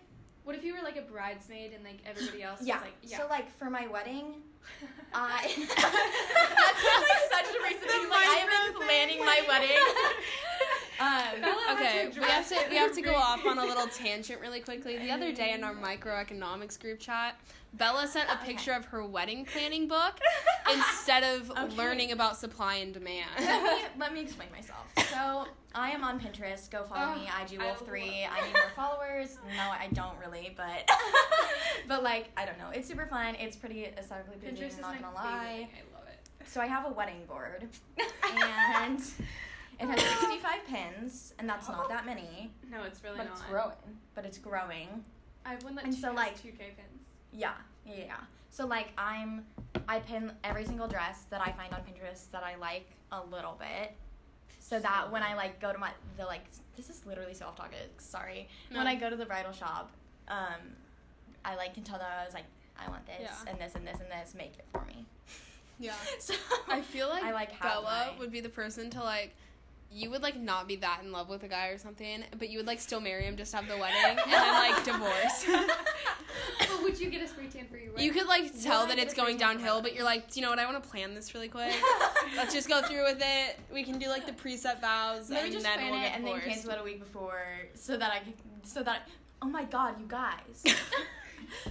What 0.44 0.56
if 0.56 0.64
you 0.64 0.74
were 0.74 0.82
like 0.84 0.98
a 0.98 1.02
bridesmaid 1.02 1.74
and 1.74 1.84
like 1.84 2.00
everybody 2.06 2.44
else 2.44 2.62
yeah. 2.62 2.76
was 2.76 2.84
like, 2.84 2.94
yeah. 3.04 3.18
So 3.18 3.28
like 3.28 3.52
for 3.58 3.70
my 3.70 3.88
wedding, 3.88 4.36
I 5.14 5.52
that's 5.58 5.78
like 7.10 7.24
such 7.32 7.56
a 7.56 7.64
recent 7.64 8.10
like 8.10 8.28
I 8.28 8.46
have 8.46 8.74
been 8.74 8.82
planning 8.84 9.20
my 9.20 9.42
wedding. 9.48 9.78
um, 11.00 11.44
Okay, 11.74 12.10
we 12.18 12.26
have 12.26 12.48
to 12.50 12.56
we 12.70 12.76
have 12.78 12.94
to 12.94 13.02
go 13.02 13.16
off 13.16 13.46
on 13.46 13.58
a 13.58 13.66
little 13.66 13.88
tangent 13.88 14.40
really 14.42 14.60
quickly. 14.62 14.98
The 14.98 15.12
other 15.12 15.32
day 15.32 15.54
in 15.54 15.64
our 15.64 15.74
microeconomics 15.74 16.80
group 16.80 17.00
chat, 17.00 17.40
Bella 17.74 18.08
sent 18.08 18.30
a 18.30 18.34
Okay. 18.34 18.46
picture 18.54 18.72
of 18.72 18.86
her 18.86 19.06
wedding 19.06 19.46
planning 19.46 19.88
book 19.88 20.20
instead 20.74 21.24
of 21.24 21.52
Okay. 21.52 21.76
learning 21.76 22.12
about 22.12 22.38
supply 22.38 22.76
and 22.76 22.94
demand. 22.94 23.30
let 23.40 23.64
me 23.64 23.84
let 23.98 24.14
me 24.14 24.22
explain 24.22 24.50
myself. 24.52 24.92
So 25.10 25.48
I 25.74 25.90
am 25.92 26.04
on 26.04 26.20
Pinterest. 26.20 26.70
Go 26.72 26.84
follow 26.84 27.14
Oh, 27.14 27.20
me, 27.20 27.24
IG 27.44 27.60
I 27.62 27.66
Wolf 27.66 27.86
Three. 27.86 28.26
I 28.26 28.46
need 28.46 28.54
more 28.54 28.70
followers. 28.76 29.38
No, 29.58 29.64
I 29.64 29.90
don't 29.94 30.18
really, 30.20 30.54
but 30.56 30.90
but 31.88 32.04
like 32.04 32.30
I 32.38 32.46
don't 32.46 32.58
know. 32.58 32.70
It's 32.74 32.88
super 32.88 33.06
fun. 33.06 33.36
It's 33.36 33.56
pretty 33.58 33.86
aesthetically 33.86 34.38
pleasing. 34.38 34.56
Pinterest 34.70 34.76
I'm 34.76 34.82
not 34.82 35.02
gonna 35.02 35.16
lie. 35.16 35.68
favorite. 35.70 35.86
I 35.94 36.00
love 36.00 36.08
it. 36.08 36.48
So 36.48 36.62
I 36.62 36.68
have 36.68 36.86
a 36.86 36.92
wedding 36.92 37.26
board, 37.28 37.68
and 38.32 39.02
it 39.80 39.88
has 39.88 40.02
65 40.02 40.66
pins, 40.68 41.34
and 41.40 41.50
that's 41.50 41.68
not 41.68 41.90
that 41.90 42.06
many, 42.06 42.52
No, 42.70 42.84
it's 42.84 43.04
really 43.04 43.18
But 43.18 43.26
not. 43.28 43.34
it's 43.34 43.42
growing. 43.44 44.00
but 44.14 44.26
it's 44.26 44.38
growing. 44.38 45.04
I 45.46 45.50
have 45.52 45.64
one 45.64 45.76
that 45.76 45.86
And 45.86 45.94
so, 45.94 46.12
like- 46.12 46.42
two 46.42 46.52
K 46.52 46.74
pins. 46.76 47.04
Yeah, 47.32 47.54
yeah, 47.86 47.96
yeah. 47.98 48.16
So 48.50 48.66
like 48.66 48.88
I'm, 48.98 49.46
I 49.90 50.00
pin 50.00 50.32
every 50.44 50.66
single 50.66 50.88
dress 50.88 51.26
that 51.30 51.42
I 51.42 51.52
find 51.52 51.74
on 51.74 51.82
Pinterest 51.82 52.32
that 52.32 52.44
I 52.44 52.56
like 52.56 52.88
a 53.12 53.22
little 53.26 53.58
bit, 53.60 53.94
so 54.60 54.80
that 54.80 55.12
when 55.12 55.22
I 55.24 55.36
like 55.36 55.60
go 55.60 55.74
to 55.74 55.78
my 55.78 55.92
the 56.18 56.26
like 56.26 56.46
this 56.78 56.90
is 56.90 57.06
literally 57.06 57.34
so 57.34 57.48
off 57.48 57.56
topic. 57.58 58.00
Sorry. 58.00 58.48
When 58.72 58.88
I 58.88 58.96
go 58.96 59.10
to 59.10 59.16
the 59.18 59.26
bridal 59.26 59.52
shop, 59.52 59.92
um, 60.30 60.62
I 61.44 61.56
like 61.56 61.74
can 61.74 61.84
tell 61.84 62.00
them 62.00 62.08
I 62.10 62.24
was 62.24 62.34
like 62.34 62.46
I 62.80 62.90
want 62.90 63.06
this 63.06 63.18
Yeah. 63.22 63.52
and 63.52 63.60
this 63.60 63.76
and 63.76 63.86
this 63.86 64.00
and 64.00 64.10
this. 64.10 64.34
Make 64.34 64.54
it 64.58 64.66
for 64.72 64.84
me. 64.86 65.06
yeah. 65.78 65.94
So 66.20 66.34
I 66.70 66.80
feel 66.82 67.10
like, 67.10 67.24
I 67.24 67.34
like 67.34 67.60
Bella 67.62 68.12
my- 68.14 68.20
would 68.20 68.32
be 68.32 68.40
the 68.40 68.50
person 68.50 68.90
to 68.92 69.04
like 69.04 69.36
you 69.92 70.10
would 70.10 70.22
like 70.22 70.38
not 70.40 70.68
be 70.68 70.76
that 70.78 71.02
in 71.04 71.12
love 71.12 71.30
with 71.30 71.44
a 71.44 71.48
guy 71.48 71.68
or 71.68 71.78
something, 71.78 72.24
but 72.38 72.50
you 72.50 72.58
would 72.60 72.68
like 72.68 72.80
still 72.80 73.00
marry 73.00 73.24
him 73.24 73.38
just 73.38 73.52
to 73.52 73.58
have 73.58 73.68
the 73.68 73.78
wedding 73.78 74.18
and 74.24 74.32
then 74.32 74.54
like 74.54 74.84
divorce. 74.84 75.46
but 76.60 76.84
would 76.84 77.00
you 77.00 77.10
get 77.10 77.22
a 77.22 77.28
spray 77.28 77.48
tan 77.48 77.66
for 77.68 77.78
your 77.78 77.92
wedding? 77.94 78.06
You 78.06 78.12
could 78.12 78.28
like 78.28 78.52
tell 78.62 78.82
I 78.82 78.88
that 78.88 79.00
it's 79.00 79.14
going 79.14 79.38
free 79.38 79.46
one 79.46 79.56
for 79.56 79.60
downhill, 79.60 79.82
but 79.82 79.96
you're 79.96 80.04
like, 80.04 80.30
do 80.32 80.40
you 80.40 80.46
know 80.46 80.50
what? 80.50 80.60
I 80.60 80.66
want 80.66 80.84
to 80.84 80.90
plan 80.90 81.16
this 81.16 81.34
really 81.34 81.48
quick. 81.48 81.74
Let's 82.36 82.54
just 82.54 82.68
go 82.68 82.82
through 82.82 83.04
with 83.04 83.22
it. 83.22 83.60
We 83.74 83.84
can 83.84 83.98
do 83.98 84.10
like 84.10 84.26
the 84.26 84.34
preset 84.34 84.82
vows, 84.82 85.30
Let 85.30 85.46
and 85.46 85.54
just 85.54 85.64
then 85.66 85.80
plan 85.80 85.92
we'll 85.92 86.00
it 86.02 86.04
get 86.04 86.16
and 86.18 86.28
then 86.28 86.42
cancel 86.42 86.72
it 86.72 86.80
a 86.80 86.84
week 86.84 87.00
before 87.00 87.42
so 87.74 87.96
that 87.96 88.12
I 88.12 88.20
can 88.20 88.34
so 88.64 88.84
that 88.84 89.08
oh 89.42 89.48
my 89.48 89.64
god, 89.64 90.00
you 90.00 90.08
guys. 90.08 90.64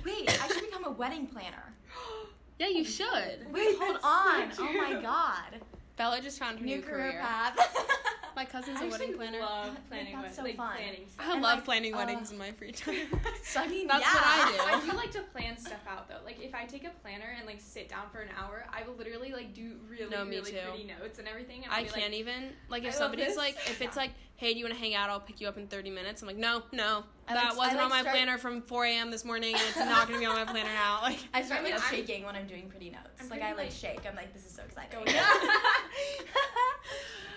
Wait, 0.05 0.43
I 0.43 0.49
should 0.49 0.63
become 0.63 0.85
a 0.85 0.91
wedding 0.91 1.27
planner. 1.27 1.75
yeah, 2.59 2.69
you 2.69 2.85
should. 2.85 3.53
Wait, 3.53 3.77
hold 3.79 3.99
on. 4.03 4.53
so 4.53 4.67
oh 4.67 4.73
my 4.73 5.01
god. 5.03 5.61
Bella 5.97 6.21
just 6.21 6.39
found 6.39 6.59
her 6.59 6.65
new, 6.65 6.77
New 6.77 6.83
career 6.83 7.11
career. 7.13 7.21
path. 7.21 8.01
My 8.37 8.45
cousin's 8.45 8.81
a 8.81 8.85
I 8.85 8.89
wedding 8.89 9.11
actually 9.11 9.15
planner. 9.17 9.39
love 9.41 9.69
Like, 9.69 9.89
planning 9.89 10.23
that's 10.23 10.37
so 10.37 10.43
like, 10.43 10.57
fun. 10.57 10.77
planning 10.77 11.07
stuff. 11.09 11.27
I 11.29 11.33
and, 11.35 11.43
love 11.43 11.57
like, 11.59 11.65
planning 11.65 11.95
uh, 11.95 11.99
weddings 11.99 12.33
in 12.33 12.39
my 12.39 12.51
free 12.53 12.73
time. 12.73 12.97
so 13.45 13.61
I 13.61 13.69
mean, 13.69 13.87
That's 13.87 14.01
yeah. 14.01 14.13
what 14.15 14.25
I 14.25 14.53
do. 14.81 14.87
I 14.89 14.91
do 14.91 14.97
like 14.97 15.11
to 15.13 15.21
plan 15.21 15.57
stuff 15.57 15.81
out 15.89 16.09
though. 16.09 16.19
Like 16.25 16.41
if 16.43 16.55
I 16.55 16.65
take 16.65 16.85
a 16.85 16.91
planner 17.03 17.35
and 17.37 17.47
like 17.47 17.61
sit 17.61 17.89
down 17.89 18.07
for 18.11 18.21
an 18.21 18.31
hour, 18.37 18.67
I 18.73 18.83
will 18.87 18.95
literally 18.95 19.33
like 19.33 19.55
do 19.55 19.77
really 19.89 20.11
No, 20.11 20.25
me 20.25 20.37
really 20.39 20.51
too. 20.51 20.59
pretty 20.69 20.85
notes 20.85 21.19
and 21.21 21.29
everything. 21.29 21.63
And 21.65 21.73
I'll 21.73 21.81
I 21.81 21.83
be 21.85 21.91
can't 21.91 22.11
like, 22.11 22.21
even 22.21 22.51
like 22.69 22.83
if 22.83 22.89
love 22.89 22.95
somebody's 22.95 23.37
like 23.37 23.55
if 23.67 23.81
it's 23.81 23.97
like, 23.97 24.11
hey, 24.37 24.53
do 24.53 24.59
you 24.59 24.65
want 24.65 24.75
to 24.75 24.81
hang 24.81 24.95
out? 24.95 25.11
I'll 25.11 25.21
pick 25.21 25.41
you 25.41 25.47
up 25.47 25.57
in 25.57 25.69
30 25.69 25.91
minutes. 25.91 26.21
I'm 26.21 26.27
like, 26.27 26.37
no, 26.37 26.65
no, 26.73 27.05
I 27.29 27.35
that 27.35 27.49
like- 27.51 27.57
wasn't 27.57 27.81
I 27.81 27.85
on 27.85 27.91
my 27.91 28.01
start- 28.01 28.17
planner 28.17 28.37
from 28.39 28.63
4 28.63 28.85
a.m. 28.87 29.11
this 29.13 29.25
morning, 29.25 29.55
and 29.55 29.63
it's 29.69 29.77
not 29.79 30.09
gonna 30.09 30.19
be 30.19 30.27
on 30.27 30.35
my 30.35 30.45
planner 30.45 30.69
now. 30.71 30.99
Like, 31.03 31.21
I 31.33 31.43
start 31.43 31.63
like 31.63 31.75
I'm- 31.75 31.83
shaking 31.89 32.25
when 32.25 32.35
I'm 32.35 32.47
doing 32.49 32.69
pretty 32.69 32.91
notes. 32.91 33.05
I'm 33.21 33.29
like 33.29 33.39
pretty, 33.41 33.45
I 33.45 33.57
like 33.57 33.67
like- 33.67 33.71
shake. 33.71 34.01
I'm 34.09 34.17
like, 34.17 34.33
this 34.35 34.45
is 34.45 34.51
so 34.53 34.63
exciting. 34.65 34.99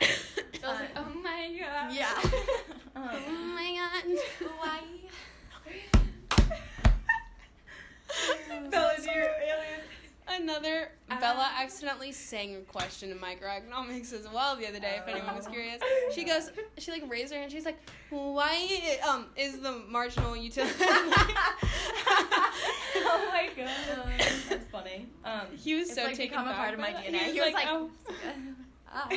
I 0.67 0.71
was 0.71 0.79
like, 0.81 0.89
oh 0.97 1.19
my 1.23 1.57
god. 1.59 1.93
yeah. 1.93 2.11
oh 2.95 3.01
um, 3.01 3.55
my 3.55 3.69
god. 3.77 4.03
why? 4.59 4.79
Bella's 8.69 9.05
your 9.05 9.15
alien. 9.15 9.81
Another 10.29 10.91
Uh, 11.09 11.19
Bella 11.21 11.49
accidentally 11.57 12.11
sang 12.11 12.55
a 12.57 12.59
question 12.59 13.11
in 13.11 13.17
microeconomics 13.17 14.11
as 14.11 14.27
well 14.33 14.55
the 14.57 14.67
other 14.67 14.79
day. 14.79 14.99
If 15.01 15.07
anyone 15.07 15.35
was 15.35 15.47
Oh. 15.47 15.51
curious, 15.51 15.81
she 16.13 16.25
goes, 16.25 16.51
she 16.77 16.91
like 16.91 17.09
raised 17.09 17.31
her 17.33 17.39
hand. 17.39 17.49
She's 17.51 17.63
like, 17.65 17.77
"Why 18.09 18.99
um 19.07 19.27
is 19.37 19.61
the 19.61 19.71
marginal 19.87 20.35
utility?" 20.35 20.73
oh 20.79 21.55
my 23.31 23.49
god. 23.55 23.69
That's 24.49 24.65
funny. 24.69 25.07
Um, 25.23 25.47
he 25.55 25.75
was 25.75 25.87
It's 25.89 25.95
so 25.95 26.03
like 26.03 26.17
taken 26.17 26.29
become 26.37 26.47
a 26.49 26.53
part 26.53 26.73
of 26.73 26.79
my. 26.81 26.91
DNA. 26.91 27.03
He 27.03 27.11
was, 27.13 27.31
He 27.31 27.39
was 27.39 27.53
like, 27.53 27.65
like- 27.65 27.67
"Oh." 27.69 27.89
ah. 28.93 29.09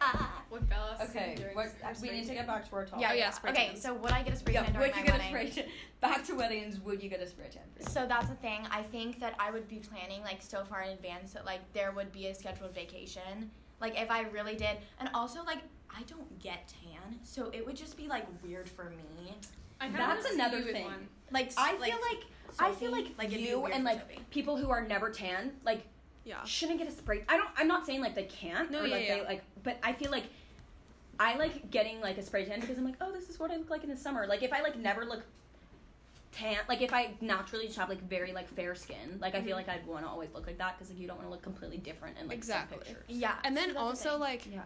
ah. 0.00 0.42
What 0.48 0.68
Bella 0.68 0.96
said 0.98 1.08
Okay, 1.10 1.46
what, 1.54 1.66
her 1.82 1.88
we 1.90 1.94
spray 1.94 2.10
need 2.20 2.26
to 2.28 2.34
get 2.34 2.46
back 2.46 2.68
to 2.68 2.76
our 2.76 2.84
topic. 2.86 3.00
Yeah, 3.02 3.08
Oh, 3.10 3.14
yeah, 3.14 3.18
yeah. 3.18 3.30
spray 3.30 3.50
Okay, 3.50 3.66
tans. 3.68 3.82
so 3.82 3.94
would 3.94 4.12
I 4.12 4.22
get 4.22 4.34
a 4.34 4.36
spray 4.36 4.54
Yeah, 4.54 4.62
tan 4.64 4.72
during 4.74 4.88
would 4.88 4.96
you 4.96 5.02
my 5.02 5.06
get 5.06 5.14
a 5.14 5.18
wedding? 5.34 5.52
spray 5.52 5.62
tan? 5.64 5.72
Back 6.00 6.24
to 6.26 6.34
weddings, 6.34 6.80
would 6.80 7.02
you 7.02 7.08
get 7.08 7.20
a 7.20 7.26
spray 7.26 7.48
tan? 7.52 7.62
So 7.92 8.06
that's 8.06 8.28
the 8.28 8.34
thing. 8.36 8.60
I 8.70 8.82
think 8.82 9.18
that 9.20 9.34
I 9.38 9.50
would 9.50 9.68
be 9.68 9.76
planning 9.76 10.22
like 10.22 10.40
so 10.42 10.64
far 10.64 10.82
in 10.82 10.90
advance 10.90 11.32
that 11.32 11.44
like 11.44 11.60
there 11.72 11.92
would 11.92 12.12
be 12.12 12.28
a 12.28 12.34
scheduled 12.34 12.74
vacation. 12.74 13.50
Like 13.80 14.00
if 14.00 14.10
I 14.10 14.22
really 14.22 14.54
did, 14.56 14.78
and 15.00 15.08
also 15.14 15.42
like 15.44 15.58
I 15.90 16.02
don't 16.04 16.38
get 16.40 16.68
tan, 16.68 17.18
so 17.22 17.50
it 17.52 17.64
would 17.66 17.76
just 17.76 17.96
be 17.96 18.06
like 18.08 18.26
weird 18.42 18.68
for 18.68 18.84
me. 18.84 19.34
I 19.80 19.88
That's 19.90 20.30
another 20.30 20.62
thing. 20.62 20.86
Like 21.30 21.52
I 21.56 21.72
like, 21.76 21.90
feel 21.90 22.00
like 22.10 22.24
I 22.58 22.72
feel 22.72 22.90
Sophie, 22.90 23.14
like, 23.18 23.32
you 23.32 23.66
and 23.66 23.84
like 23.84 24.00
Sophie. 24.00 24.20
people 24.30 24.56
who 24.56 24.70
are 24.70 24.80
never 24.86 25.10
tan, 25.10 25.52
like 25.64 25.82
Yeah. 26.26 26.42
shouldn't 26.44 26.78
get 26.78 26.88
a 26.88 26.90
spray. 26.90 27.22
I 27.28 27.36
don't. 27.36 27.48
I'm 27.56 27.68
not 27.68 27.86
saying 27.86 28.00
like 28.00 28.14
they 28.14 28.24
can't 28.24 28.70
No, 28.70 28.80
or 28.80 28.86
yeah, 28.86 28.94
like 28.94 29.06
yeah. 29.06 29.14
they 29.14 29.24
like, 29.24 29.42
but 29.62 29.78
I 29.82 29.92
feel 29.92 30.10
like 30.10 30.24
I 31.18 31.36
like 31.36 31.70
getting 31.70 32.00
like 32.00 32.18
a 32.18 32.22
spray 32.22 32.44
tan 32.44 32.60
because 32.60 32.76
I'm 32.78 32.84
like, 32.84 32.96
oh, 33.00 33.12
this 33.12 33.30
is 33.30 33.38
what 33.38 33.50
I 33.50 33.56
look 33.56 33.70
like 33.70 33.84
in 33.84 33.90
the 33.90 33.96
summer. 33.96 34.26
Like 34.26 34.42
if 34.42 34.52
I 34.52 34.60
like 34.60 34.76
never 34.76 35.04
look 35.04 35.22
tan, 36.32 36.58
like 36.68 36.82
if 36.82 36.92
I 36.92 37.14
naturally 37.20 37.66
just 37.66 37.78
have 37.78 37.88
like 37.88 38.02
very 38.08 38.32
like 38.32 38.48
fair 38.48 38.74
skin, 38.74 39.18
like 39.20 39.34
I 39.34 39.40
feel 39.40 39.56
mm-hmm. 39.56 39.68
like 39.68 39.80
I'd 39.80 39.86
want 39.86 40.04
to 40.04 40.10
always 40.10 40.30
look 40.34 40.46
like 40.46 40.58
that 40.58 40.76
because 40.76 40.90
like 40.90 41.00
you 41.00 41.06
don't 41.06 41.16
want 41.16 41.28
to 41.28 41.32
look 41.32 41.42
completely 41.42 41.78
different 41.78 42.18
in 42.18 42.28
like 42.28 42.36
Exactly. 42.36 42.78
some 42.78 42.86
pictures. 42.86 43.04
yeah. 43.08 43.36
And 43.44 43.56
then 43.56 43.68
that's 43.68 43.78
the 43.78 43.84
also 43.84 44.10
thing. 44.12 44.20
like 44.20 44.46
Yeah. 44.52 44.60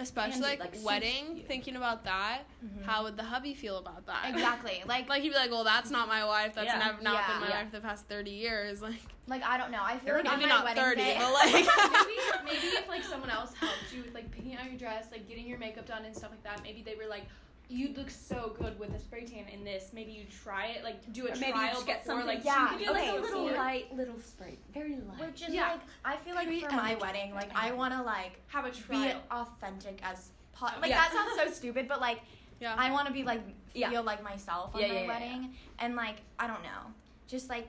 Especially 0.00 0.40
like, 0.42 0.58
like, 0.60 0.74
wedding, 0.84 1.36
you. 1.36 1.42
thinking 1.42 1.76
about 1.76 2.04
that, 2.04 2.40
Mhm. 2.64 2.84
how 2.84 3.04
would 3.04 3.16
the 3.16 3.22
hubby 3.22 3.54
feel 3.54 3.76
about 3.78 4.06
that? 4.06 4.28
exactly 4.28 4.82
like 4.86 5.08
Like 5.08 5.22
he'd 5.22 5.28
be 5.30 5.34
like, 5.34 5.50
"Well, 5.50 5.64
that's 5.64 5.90
not 5.90 6.08
my 6.08 6.24
wife. 6.24 6.54
That's 6.54 6.66
Yeah. 6.66 6.78
never 6.78 7.02
not 7.02 7.14
Yeah. 7.14 7.26
been 7.32 7.40
my 7.42 7.48
Yeah. 7.48 7.62
wife 7.62 7.72
the 7.72 7.80
past 7.80 8.06
thirty 8.08 8.30
years." 8.32 8.80
Like 8.90 9.02
like 9.26 9.42
I 9.44 9.56
don't 9.58 9.70
know. 9.70 9.82
I 9.82 9.98
feel 9.98 10.14
like 10.14 10.24
on 10.26 10.38
maybe 10.38 10.48
my 10.50 10.56
not 10.56 10.64
wedding 10.64 10.82
thirty, 10.82 11.00
day, 11.02 11.16
but 11.18 11.32
like 11.34 11.52
maybe 11.54 12.20
maybe 12.44 12.66
if 12.76 12.88
like 12.88 13.04
someone 13.04 13.30
else 13.30 13.54
helped 13.54 13.92
you 13.94 14.02
with 14.02 14.14
like 14.14 14.30
picking 14.32 14.56
out 14.56 14.64
your 14.64 14.76
dress, 14.78 15.06
like 15.12 15.28
getting 15.28 15.46
your 15.46 15.58
makeup 15.58 15.86
done 15.86 16.04
and 16.04 16.16
stuff 16.16 16.30
like 16.30 16.42
that, 16.42 16.62
maybe 16.64 16.82
they 16.82 16.96
were 16.96 17.06
like, 17.08 17.24
you'd 17.70 17.96
look 17.96 18.10
so 18.10 18.54
good 18.58 18.78
with 18.78 18.92
a 18.94 18.98
spray 18.98 19.24
tan 19.24 19.46
in 19.52 19.62
this. 19.64 19.90
Maybe 19.92 20.10
you 20.12 20.24
try 20.42 20.66
it, 20.66 20.82
like 20.84 21.12
do 21.12 21.26
a 21.28 21.30
maybe 21.30 21.46
you 21.46 21.52
trial 21.52 21.72
just 21.74 21.86
get 21.86 22.02
before, 22.04 22.20
something. 22.20 22.36
like 22.36 22.44
Yeah, 22.44 22.72
you 22.72 22.78
two 22.78 22.84
do 22.86 22.90
like 22.92 23.08
a 23.10 23.20
little 23.20 23.44
weeks. 23.44 23.56
light, 23.56 23.94
little 23.96 24.18
spray, 24.20 24.58
very 24.74 24.96
light. 24.96 25.20
which 25.28 25.42
is 25.42 25.54
Yeah. 25.54 25.72
like 25.72 25.80
I 26.04 26.16
feel 26.16 26.34
like 26.34 26.48
Very 26.48 26.60
for 26.60 26.72
my 26.72 26.96
wedding, 26.96 27.32
like 27.34 27.50
I 27.54 27.72
want 27.72 27.94
to 27.94 28.02
like 28.02 28.40
have 28.48 28.64
a 28.66 28.70
be 28.70 29.12
authentic 29.30 30.00
as 30.02 30.30
po- 30.52 30.66
like 30.80 30.90
Yeah. 30.90 30.96
that 30.96 31.12
sounds 31.12 31.36
so 31.36 31.50
stupid, 31.58 31.86
but 31.88 32.00
like 32.00 32.20
Yeah. 32.60 32.74
I 32.76 32.90
want 32.90 33.06
to 33.06 33.12
be 33.12 33.22
like 33.22 33.40
Yeah. 33.72 33.90
feel 33.90 34.02
like 34.02 34.22
myself 34.22 34.74
on 34.74 34.80
Yeah, 34.80 34.88
my 34.88 34.94
yeah, 34.94 35.00
yeah, 35.02 35.08
wedding, 35.08 35.54
and 35.78 35.94
like 35.94 36.16
I 36.38 36.46
don't 36.48 36.62
know, 36.62 36.92
just 37.28 37.48
like 37.48 37.68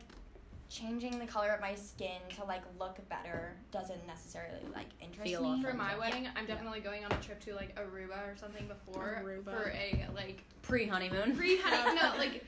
changing 0.71 1.19
the 1.19 1.25
color 1.25 1.49
of 1.49 1.59
my 1.59 1.75
skin 1.75 2.21
to 2.37 2.45
like 2.45 2.61
look 2.79 2.97
better 3.09 3.57
doesn't 3.71 4.07
necessarily 4.07 4.61
like 4.73 4.87
interest 5.01 5.29
Feel 5.29 5.41
me. 5.41 5.49
authentic. 5.49 5.71
For 5.71 5.77
my 5.77 5.91
Yeah. 5.91 5.97
wedding, 5.99 6.27
I'm 6.37 6.45
definitely 6.45 6.79
going 6.79 7.03
on 7.03 7.11
a 7.11 7.17
trip 7.17 7.41
to 7.41 7.53
like 7.55 7.75
Aruba 7.75 8.17
or 8.33 8.37
something 8.37 8.67
before 8.67 9.21
Aruba. 9.21 9.43
for 9.51 9.69
a 9.71 10.07
like 10.15 10.43
Pre 10.61 10.87
honeymoon. 10.87 11.35
Pre 11.37 11.57
honeymoon, 11.57 11.95
no 11.95 12.13
like 12.17 12.45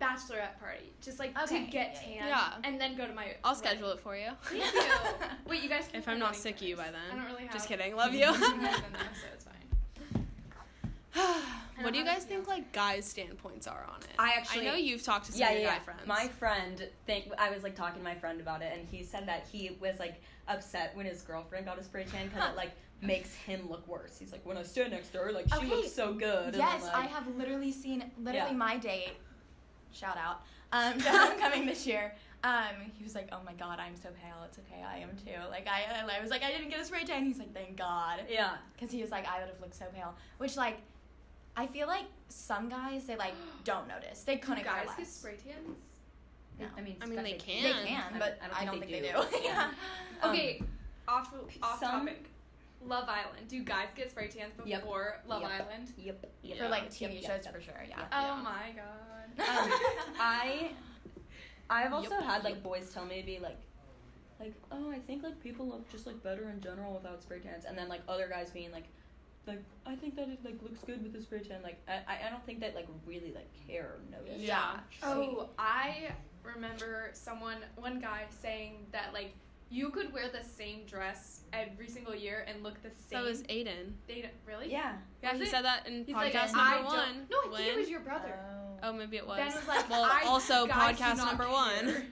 bachelorette 0.00 0.58
party, 0.60 0.92
just 1.00 1.18
like 1.18 1.36
Okay, 1.42 1.64
to 1.64 1.70
get 1.70 1.96
tan, 1.96 2.28
yeah. 2.28 2.52
and 2.62 2.80
then 2.80 2.96
go 2.96 3.06
to 3.08 3.12
my. 3.12 3.34
I'll 3.42 3.54
wedding. 3.54 3.68
schedule 3.68 3.90
it 3.90 3.98
for 4.00 4.16
you. 4.16 4.30
Thank 4.44 4.72
you. 4.72 4.80
Wait, 5.48 5.62
you 5.64 5.68
guys. 5.68 5.88
can 5.90 5.96
If 6.00 6.08
I'm 6.08 6.20
not 6.20 6.36
sick 6.36 6.56
of 6.56 6.62
you 6.62 6.76
by 6.76 6.84
then. 6.92 6.94
I 7.12 7.16
don't 7.16 7.26
really 7.26 7.42
have. 7.44 7.52
Just 7.52 7.66
kidding. 7.68 7.96
Love 7.96 8.14
you. 8.14 8.24
a 8.24 8.32
husband 8.32 8.62
though, 8.62 8.98
so 9.20 9.26
it's 9.34 9.44
fine. 11.14 11.52
What 11.84 11.92
do 11.92 11.98
you 11.98 12.04
guys 12.04 12.24
think 12.24 12.46
like 12.48 12.72
guys' 12.72 13.04
standpoints 13.06 13.66
are 13.66 13.86
on 13.88 14.00
it? 14.02 14.14
I 14.18 14.32
actually- 14.36 14.68
I 14.68 14.70
know 14.72 14.76
you've 14.76 15.02
talked 15.02 15.26
to 15.26 15.32
some 15.32 15.40
yeah, 15.40 15.48
of 15.48 15.52
your 15.54 15.62
yeah. 15.62 15.78
guy 15.78 15.84
friends. 15.84 16.06
My 16.06 16.28
friend, 16.28 16.88
think 17.06 17.30
I 17.38 17.50
was 17.50 17.62
like 17.62 17.74
talking 17.74 17.98
to 17.98 18.04
my 18.04 18.14
friend 18.14 18.40
about 18.40 18.62
it, 18.62 18.72
and 18.76 18.86
he 18.88 19.02
said 19.02 19.26
that 19.28 19.46
he 19.50 19.76
was 19.80 19.98
like 19.98 20.20
upset 20.48 20.96
when 20.96 21.06
his 21.06 21.22
girlfriend 21.22 21.66
got 21.66 21.78
a 21.78 21.84
spray 21.84 22.04
tan 22.04 22.28
because 22.28 22.50
it 22.50 22.56
like 22.56 22.72
makes 23.00 23.34
him 23.34 23.68
look 23.68 23.86
worse. 23.88 24.16
He's 24.18 24.32
like, 24.32 24.44
when 24.46 24.56
I 24.56 24.62
stand 24.62 24.92
next 24.92 25.08
to 25.10 25.18
her, 25.18 25.32
like 25.32 25.48
she 25.48 25.56
Okay. 25.56 25.66
looks 25.68 25.92
so 25.92 26.12
good. 26.14 26.54
Yes, 26.56 26.84
I'm 26.92 27.04
I 27.04 27.06
have 27.06 27.26
literally 27.36 27.72
seen 27.72 28.10
literally 28.18 28.50
Yeah. 28.52 28.56
my 28.56 28.76
date. 28.76 29.12
Shout 29.92 30.16
out. 30.16 30.42
Um, 30.72 30.98
to 31.00 31.08
homecoming 31.10 31.66
this 31.66 31.86
year. 31.86 32.14
Um, 32.44 32.90
he 32.96 33.04
was 33.04 33.14
like, 33.14 33.28
"Oh 33.30 33.38
my 33.44 33.52
god, 33.52 33.78
I'm 33.78 33.94
so 33.96 34.08
pale. 34.20 34.42
It's 34.46 34.58
okay, 34.58 34.82
I 34.82 34.98
am 34.98 35.10
too." 35.10 35.38
Like 35.48 35.68
I, 35.68 35.84
I 36.16 36.20
was 36.20 36.30
like, 36.30 36.42
"I 36.42 36.50
didn't 36.50 36.70
get 36.70 36.80
a 36.80 36.84
spray 36.84 37.04
tan." 37.04 37.24
He's 37.24 37.38
like, 37.38 37.54
"Thank 37.54 37.76
God," 37.76 38.24
Yeah. 38.28 38.54
because 38.74 38.90
he 38.90 39.00
was 39.00 39.12
like, 39.12 39.28
"I 39.28 39.38
would 39.38 39.48
have 39.48 39.60
looked 39.60 39.76
so 39.76 39.84
pale." 39.94 40.14
Which 40.38 40.56
like, 40.56 40.78
I 41.56 41.66
feel 41.66 41.86
like 41.86 42.04
some 42.28 42.68
guys 42.68 43.04
they 43.06 43.16
like 43.16 43.34
don't 43.64 43.86
notice. 43.88 44.22
They 44.22 44.36
Do 44.36 44.40
couldn't 44.42 44.64
guys 44.64 44.86
care 44.86 44.96
get 44.98 45.06
spray 45.06 45.36
tans? 45.36 45.78
No. 46.58 46.66
I 46.76 46.80
mean, 46.82 46.96
I 47.00 47.06
mean, 47.06 47.22
they 47.22 47.30
Scott, 47.38 47.46
can. 47.46 47.62
They 47.64 47.86
can, 47.88 48.02
but 48.18 48.38
I 48.42 48.62
I 48.62 48.64
don't 48.64 48.74
don't, 48.74 48.80
think 48.88 48.92
think, 48.92 49.02
they 49.04 49.08
they 49.12 49.14
do. 49.14 49.38
do. 49.38 49.44
Yeah. 49.48 49.70
Um, 50.22 50.30
Okay, 50.30 50.62
off 51.08 51.32
off 51.62 51.80
some- 51.80 52.06
topic. 52.06 52.26
Love 52.84 53.08
Island. 53.08 53.46
Do 53.48 53.62
guys 53.62 53.86
get 53.94 54.10
spray 54.10 54.26
tans 54.28 54.52
before 54.56 54.68
Yep. 54.68 55.28
Love 55.28 55.42
Yep. 55.42 55.50
Island? 55.52 55.92
Yep. 55.96 56.26
yep. 56.42 56.58
for 56.58 56.68
like 56.68 56.90
TV 56.90 57.14
yep, 57.14 57.22
shows 57.22 57.44
yep. 57.44 57.54
for 57.54 57.60
sure. 57.60 57.84
Yeah. 57.88 57.96
Yeah. 57.98 58.06
Oh 58.12 58.36
Yeah. 58.36 58.42
my 58.42 58.72
god. 58.74 58.88
Um, 59.38 59.70
I 60.20 60.70
I've 61.70 61.92
also 61.92 62.10
Yup, 62.10 62.24
had 62.24 62.44
like 62.44 62.54
yup. 62.56 62.62
boys 62.64 62.90
tell 62.92 63.04
me 63.06 63.20
to 63.20 63.26
be 63.26 63.38
like 63.38 63.56
like, 64.40 64.52
oh 64.72 64.90
I 64.90 64.98
think 64.98 65.22
like 65.22 65.40
people 65.40 65.66
look 65.68 65.88
just 65.92 66.06
like 66.08 66.20
better 66.24 66.50
in 66.50 66.60
general 66.60 66.92
without 66.94 67.22
spray 67.22 67.38
tans 67.38 67.64
and 67.64 67.78
then 67.78 67.88
like 67.88 68.00
other 68.08 68.28
guys 68.28 68.50
being 68.50 68.72
like 68.72 68.84
like 69.46 69.62
I 69.86 69.94
think 69.96 70.14
that 70.16 70.28
it 70.28 70.38
like 70.44 70.58
looks 70.62 70.80
good 70.80 71.02
with 71.02 71.12
the 71.12 71.20
spray 71.20 71.40
tan 71.40 71.62
like 71.62 71.80
I 71.88 71.94
I 72.06 72.26
I 72.26 72.30
don't 72.30 72.44
think 72.46 72.60
that 72.60 72.74
like 72.74 72.86
really 73.06 73.32
like 73.34 73.48
care 73.66 73.96
or 73.96 74.00
notice. 74.10 74.40
Yeah. 74.40 74.78
Oh, 75.02 75.48
I 75.58 76.12
remember 76.44 77.10
someone, 77.12 77.58
one 77.76 78.00
guy 78.00 78.24
saying 78.40 78.86
that 78.92 79.12
like 79.12 79.34
you 79.70 79.88
could 79.90 80.12
wear 80.12 80.24
the 80.28 80.44
same 80.46 80.84
dress 80.86 81.40
every 81.52 81.88
single 81.88 82.14
year 82.14 82.44
and 82.46 82.62
look 82.62 82.82
the 82.82 82.90
same. 82.90 83.22
that 83.22 83.24
was 83.24 83.42
Aiden. 83.44 83.92
They 84.06 84.30
really? 84.46 84.70
Yeah. 84.70 84.96
Yeah, 85.22 85.32
Was 85.32 85.40
he 85.40 85.46
it? 85.46 85.50
said 85.50 85.64
that 85.64 85.86
in 85.88 86.04
He's 86.04 86.14
podcast 86.14 86.52
like, 86.52 86.54
number 86.54 86.60
I 86.60 86.82
one. 86.82 87.26
No, 87.30 87.52
I 87.54 87.56
think 87.56 87.68
it 87.72 87.78
was 87.78 87.88
your 87.88 88.00
brother. 88.00 88.34
Oh, 88.82 88.88
oh 88.88 88.92
maybe 88.92 89.16
it 89.16 89.26
was. 89.26 89.38
Ben 89.38 89.46
was 89.46 89.66
like, 89.66 89.88
well, 89.88 90.04
I, 90.04 90.24
also 90.26 90.66
podcast 90.66 91.16
number 91.16 91.44
care. 91.44 91.52
one. 91.52 92.06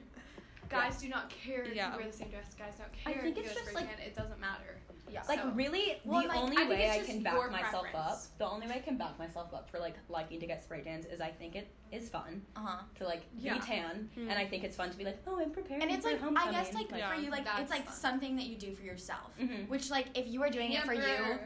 Guys 0.70 0.98
do 1.02 1.08
not 1.08 1.28
care 1.30 1.62
if 1.64 1.74
Yeah. 1.74 1.92
you 1.92 1.98
wear 1.98 2.06
the 2.06 2.16
same 2.16 2.28
dress. 2.30 2.54
Guys 2.58 2.74
don't 2.78 2.88
I 3.04 3.12
care 3.12 3.22
think 3.24 3.36
if 3.36 3.44
you 3.44 3.50
it's 3.50 3.52
get 3.52 3.56
a 3.56 3.60
just, 3.60 3.70
spray 3.70 3.82
like- 3.82 3.96
tan. 3.98 4.06
It 4.06 4.16
doesn't 4.16 4.40
matter. 4.40 4.79
Yeah. 5.10 5.22
Like 5.28 5.40
So- 5.40 5.48
really, 5.50 6.00
Well, 6.04 6.22
the 6.22 6.28
like, 6.28 6.36
only 6.38 6.56
I 6.62 6.68
way 6.68 6.90
I 6.90 7.00
can 7.00 7.22
back 7.22 7.34
your 7.34 7.50
myself 7.50 7.86
up, 7.94 8.18
the 8.38 8.46
only 8.46 8.66
way 8.68 8.74
I 8.76 8.78
can 8.78 8.96
back 8.96 9.18
myself 9.18 9.52
up 9.52 9.68
for 9.70 9.78
like 9.78 9.94
liking 10.08 10.38
to 10.40 10.46
get 10.46 10.62
spray 10.62 10.82
tans 10.82 11.04
is 11.06 11.20
I 11.20 11.30
think 11.30 11.56
it 11.56 11.68
is 11.92 12.08
fun 12.08 12.42
Uh 12.56 12.60
huh. 12.60 12.82
to 12.96 13.04
like 13.04 13.22
Yeah. 13.36 13.54
be 13.54 13.60
tan, 13.60 14.08
Hmm. 14.14 14.28
and 14.30 14.38
I 14.38 14.46
think 14.46 14.62
it's 14.64 14.76
fun 14.76 14.90
to 14.90 14.96
be 14.96 15.04
like, 15.04 15.18
oh, 15.26 15.40
I'm 15.40 15.50
preparing 15.50 15.82
And 15.82 15.90
it's 15.90 16.04
for 16.04 16.12
like 16.12 16.20
I 16.20 16.24
homecoming. 16.24 16.54
guess 16.54 16.74
like 16.74 16.90
Yeah. 16.90 17.08
for 17.14 17.20
you 17.20 17.30
like 17.30 17.44
That's 17.44 17.60
it's 17.62 17.70
like 17.70 17.84
fun. 17.86 17.94
something 17.94 18.36
that 18.36 18.46
you 18.46 18.56
do 18.56 18.74
for 18.74 18.82
yourself. 18.82 19.30
Mhm. 19.40 19.68
Which 19.68 19.90
like 19.90 20.06
if 20.16 20.26
you 20.28 20.42
are 20.42 20.50
doing 20.50 20.72
it 20.72 20.82
for 20.84 20.94
you, 20.94 21.38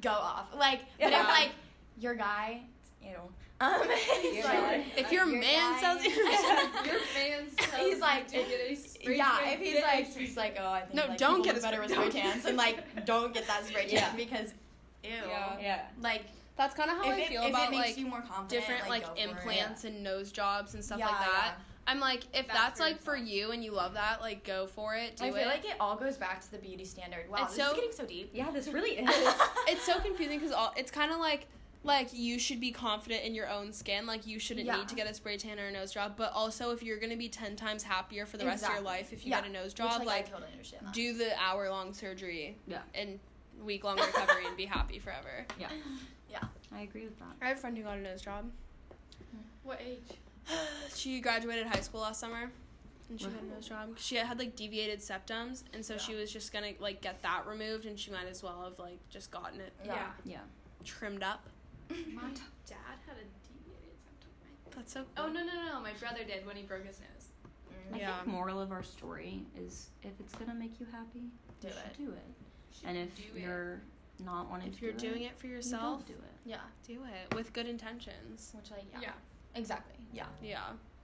go 0.00 0.10
off. 0.10 0.54
Like, 0.54 0.80
but 1.00 1.10
Yeah. 1.10 1.22
if 1.22 1.28
like 1.28 1.50
your 1.98 2.14
guy, 2.14 2.62
you 3.02 3.12
know, 3.12 3.30
um, 3.60 3.82
he's 4.22 4.36
Your 4.36 4.44
like. 4.44 4.86
If 4.96 5.12
your 5.12 5.26
your 5.26 5.40
man 5.40 5.74
guy- 5.74 5.80
tells 5.80 6.02
you, 6.04 6.10
Your 6.90 7.00
fans 7.14 7.54
tell 7.56 7.59
He's 7.80 7.94
you 7.96 8.00
like- 8.00 8.26
to 8.28 8.32
get 8.36 8.60
a 8.70 8.74
spray 8.76 9.16
yeah, 9.16 9.38
tan, 9.42 9.52
if 9.54 9.60
he's 9.60 9.82
like, 9.82 10.14
he's 10.16 10.36
like, 10.36 10.56
oh, 10.60 10.70
I 10.70 10.80
think 10.82 10.94
No, 10.94 11.06
like, 11.06 11.18
don't 11.18 11.42
get 11.42 11.56
a 11.58 11.60
better 11.60 11.80
with 11.80 11.90
spray- 11.90 12.10
spray 12.10 12.20
tans, 12.22 12.44
and 12.44 12.56
like, 12.56 13.04
don't 13.06 13.32
get 13.34 13.46
that 13.46 13.64
spray 13.66 13.82
tan 13.88 13.92
Yeah. 13.92 14.16
because, 14.16 14.54
ew, 15.04 15.10
Yeah. 15.28 15.56
yeah. 15.60 15.82
like, 16.02 16.22
that's 16.56 16.74
kind 16.74 16.90
of 16.90 16.96
how 16.98 17.04
if 17.04 17.16
I 17.16 17.20
it, 17.20 17.28
feel 17.28 17.42
if 17.42 17.50
about 17.50 17.68
it 17.68 17.70
makes 17.70 17.86
like 17.88 17.98
you 17.98 18.06
more 18.06 18.20
confident, 18.20 18.48
different 18.50 18.88
like, 18.88 19.02
go 19.04 19.08
for 19.14 19.18
it. 19.18 19.30
implants 19.30 19.84
and 19.84 20.02
nose 20.02 20.30
jobs 20.30 20.74
and 20.74 20.84
stuff 20.84 20.98
Yeah, 20.98 21.06
like 21.08 21.18
that. 21.20 21.54
yeah. 21.56 21.64
I'm 21.86 21.98
like, 21.98 22.24
if 22.34 22.46
That's 22.46 22.52
that's, 22.58 22.78
for 22.78 22.84
like 22.86 23.02
for 23.02 23.16
you 23.16 23.50
and 23.50 23.64
you 23.64 23.72
love 23.72 23.94
that, 23.94 24.20
like 24.20 24.44
go 24.44 24.66
for 24.68 24.94
it. 24.94 25.16
Do 25.16 25.24
I 25.24 25.28
it. 25.28 25.34
feel 25.34 25.46
like 25.46 25.64
it 25.64 25.74
all 25.80 25.96
goes 25.96 26.16
back 26.18 26.40
to 26.42 26.50
the 26.52 26.58
beauty 26.58 26.84
standard. 26.84 27.28
Wow, 27.30 27.38
It's 27.44 27.56
this 27.56 27.64
so- 27.64 27.70
is 27.72 27.74
getting 27.76 27.92
so 27.92 28.04
deep. 28.04 28.30
Yeah, 28.32 28.50
this 28.52 28.68
really 28.68 28.90
is. 28.98 29.08
it's 29.66 29.82
so 29.82 29.98
confusing 29.98 30.38
because 30.38 30.52
all 30.52 30.72
it's 30.76 30.90
kind 30.90 31.10
of 31.10 31.18
like 31.18 31.46
like 31.82 32.08
you 32.12 32.38
should 32.38 32.60
be 32.60 32.70
confident 32.70 33.24
in 33.24 33.34
your 33.34 33.48
own 33.48 33.72
skin 33.72 34.06
like 34.06 34.26
you 34.26 34.38
shouldn't 34.38 34.66
Yeah. 34.66 34.76
need 34.76 34.88
to 34.88 34.94
get 34.94 35.06
a 35.10 35.14
spray 35.14 35.36
tan 35.38 35.58
or 35.58 35.66
a 35.68 35.72
nose 35.72 35.92
job 35.92 36.12
but 36.16 36.32
also 36.32 36.72
if 36.72 36.82
you're 36.82 36.98
gonna 36.98 37.16
be 37.16 37.28
10 37.28 37.56
times 37.56 37.82
happier 37.82 38.26
for 38.26 38.36
the 38.36 38.44
rest 38.44 38.64
of 38.64 38.70
your 38.74 38.82
life 38.82 39.12
if 39.12 39.24
you 39.24 39.30
Yeah. 39.30 39.40
get 39.40 39.48
a 39.50 39.52
nose 39.52 39.66
Which, 39.72 39.76
job 39.76 39.98
like, 40.00 40.06
like, 40.06 40.26
I 40.26 40.30
totally 40.30 40.52
understand 40.52 40.86
that. 40.86 40.92
do 40.94 41.14
the 41.14 41.38
hour 41.40 41.70
long 41.70 41.94
surgery 41.94 42.56
Yeah. 42.66 42.82
and 42.94 43.18
week 43.64 43.84
long 43.84 43.96
recovery 43.98 44.46
and 44.46 44.56
be 44.56 44.66
happy 44.66 44.98
forever 44.98 45.46
Yeah. 45.58 45.68
Yeah. 46.30 46.44
I 46.72 46.82
agree 46.82 47.04
with 47.04 47.18
that. 47.18 47.28
i 47.40 47.48
have 47.48 47.56
a 47.56 47.60
friend 47.60 47.76
who 47.76 47.82
got 47.84 47.96
a 47.98 48.00
nose 48.02 48.20
job 48.22 48.44
hmm. 49.32 49.38
What 49.62 49.80
age? 49.80 50.18
she 50.94 51.20
graduated 51.20 51.66
high 51.66 51.80
school 51.80 52.00
last 52.02 52.20
summer 52.20 52.50
and 53.08 53.18
she 53.20 53.26
got 53.26 53.40
a 53.42 53.46
nose 53.54 53.66
job 53.68 53.88
she 53.98 54.16
had 54.16 54.38
like 54.38 54.54
deviated 54.54 55.00
septums 55.00 55.62
and 55.72 55.84
so 55.84 55.96
she 55.96 56.14
was 56.14 56.30
just 56.30 56.52
gonna 56.52 56.72
like 56.78 57.00
get 57.00 57.22
that 57.22 57.46
removed 57.46 57.86
and 57.86 57.98
she 57.98 58.10
might 58.10 58.26
as 58.28 58.42
well 58.42 58.62
have 58.64 58.78
like 58.78 58.98
just 59.08 59.30
gotten 59.30 59.60
it 59.60 59.72
Yeah. 59.84 60.08
Yeah. 60.26 60.38
trimmed 60.84 61.22
up 61.22 61.42
My 62.14 62.22
dad 62.66 62.96
had 63.06 63.16
a 63.16 63.26
deviated 63.46 63.96
septum. 64.04 64.30
right? 64.42 64.74
that's 64.76 64.92
so 64.92 65.04
Cool. 65.16 65.26
Oh 65.26 65.28
no 65.28 65.40
no 65.44 65.52
no! 65.54 65.66
no. 65.74 65.80
My 65.80 65.92
brother 65.94 66.24
did 66.24 66.46
when 66.46 66.56
he 66.56 66.62
broke 66.62 66.86
his 66.86 67.00
nose. 67.00 67.28
Mm, 67.92 67.94
I 67.96 67.98
Yeah. 67.98 68.16
think 68.16 68.28
moral 68.28 68.60
of 68.60 68.70
our 68.72 68.82
story 68.82 69.44
is 69.56 69.90
if 70.02 70.12
it's 70.20 70.34
gonna 70.34 70.54
make 70.54 70.78
you 70.80 70.86
happy, 70.92 71.30
Do 71.60 71.68
you 71.68 71.74
it. 71.74 71.76
should 71.96 72.06
do 72.06 72.12
it. 72.12 72.86
And 72.86 72.96
if 72.96 73.14
Do 73.16 73.22
you're 73.40 73.80
not 74.24 74.48
wanting 74.50 74.68
if 74.68 74.78
to 74.78 74.84
you're 74.84 74.92
do 74.94 75.10
doing 75.10 75.22
it, 75.22 75.32
it 75.32 75.38
for 75.38 75.46
you 75.46 75.54
yourself 75.54 76.04
don't 76.04 76.06
do 76.06 76.12
it. 76.14 76.34
Yeah. 76.48 76.60
do 76.86 77.00
it 77.04 77.34
with 77.34 77.52
good 77.52 77.66
intentions 77.66 78.52
Which 78.54 78.70
like 78.70 78.84
yeah. 78.92 79.00
Yeah. 79.02 79.12
Exactly. 79.54 79.96
Yeah. 80.12 80.26
yeah 80.42 80.60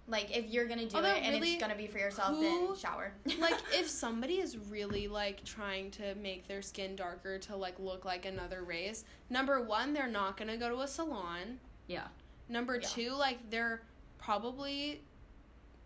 Like 0.08 0.36
if 0.36 0.46
you're 0.48 0.66
gonna 0.66 0.86
do 0.86 0.96
Although 0.96 1.08
it 1.14 1.22
and 1.24 1.34
really, 1.34 1.54
it's 1.54 1.60
gonna 1.62 1.74
be 1.74 1.86
for 1.88 1.98
yourself, 1.98 2.36
who- 2.36 2.42
then 2.42 2.76
shower. 2.76 3.12
like 3.40 3.56
if 3.72 3.88
somebody 3.88 4.34
is 4.34 4.56
really 4.56 5.08
like 5.08 5.44
trying 5.44 5.90
to 5.92 6.14
make 6.16 6.46
their 6.46 6.62
skin 6.62 6.94
darker 6.94 7.38
to 7.40 7.56
like 7.56 7.78
look 7.80 8.04
like 8.04 8.24
another 8.24 8.62
race 8.62 9.04
number 9.30 9.60
one 9.60 9.92
they're 9.92 10.06
not 10.06 10.36
gonna 10.36 10.56
go 10.56 10.68
to 10.68 10.80
a 10.80 10.86
salon 10.86 11.58
Yeah. 11.88 12.06
number 12.48 12.76
Yeah. 12.76 12.86
two 12.88 13.10
like 13.14 13.50
they're 13.50 13.82
probably 14.18 15.02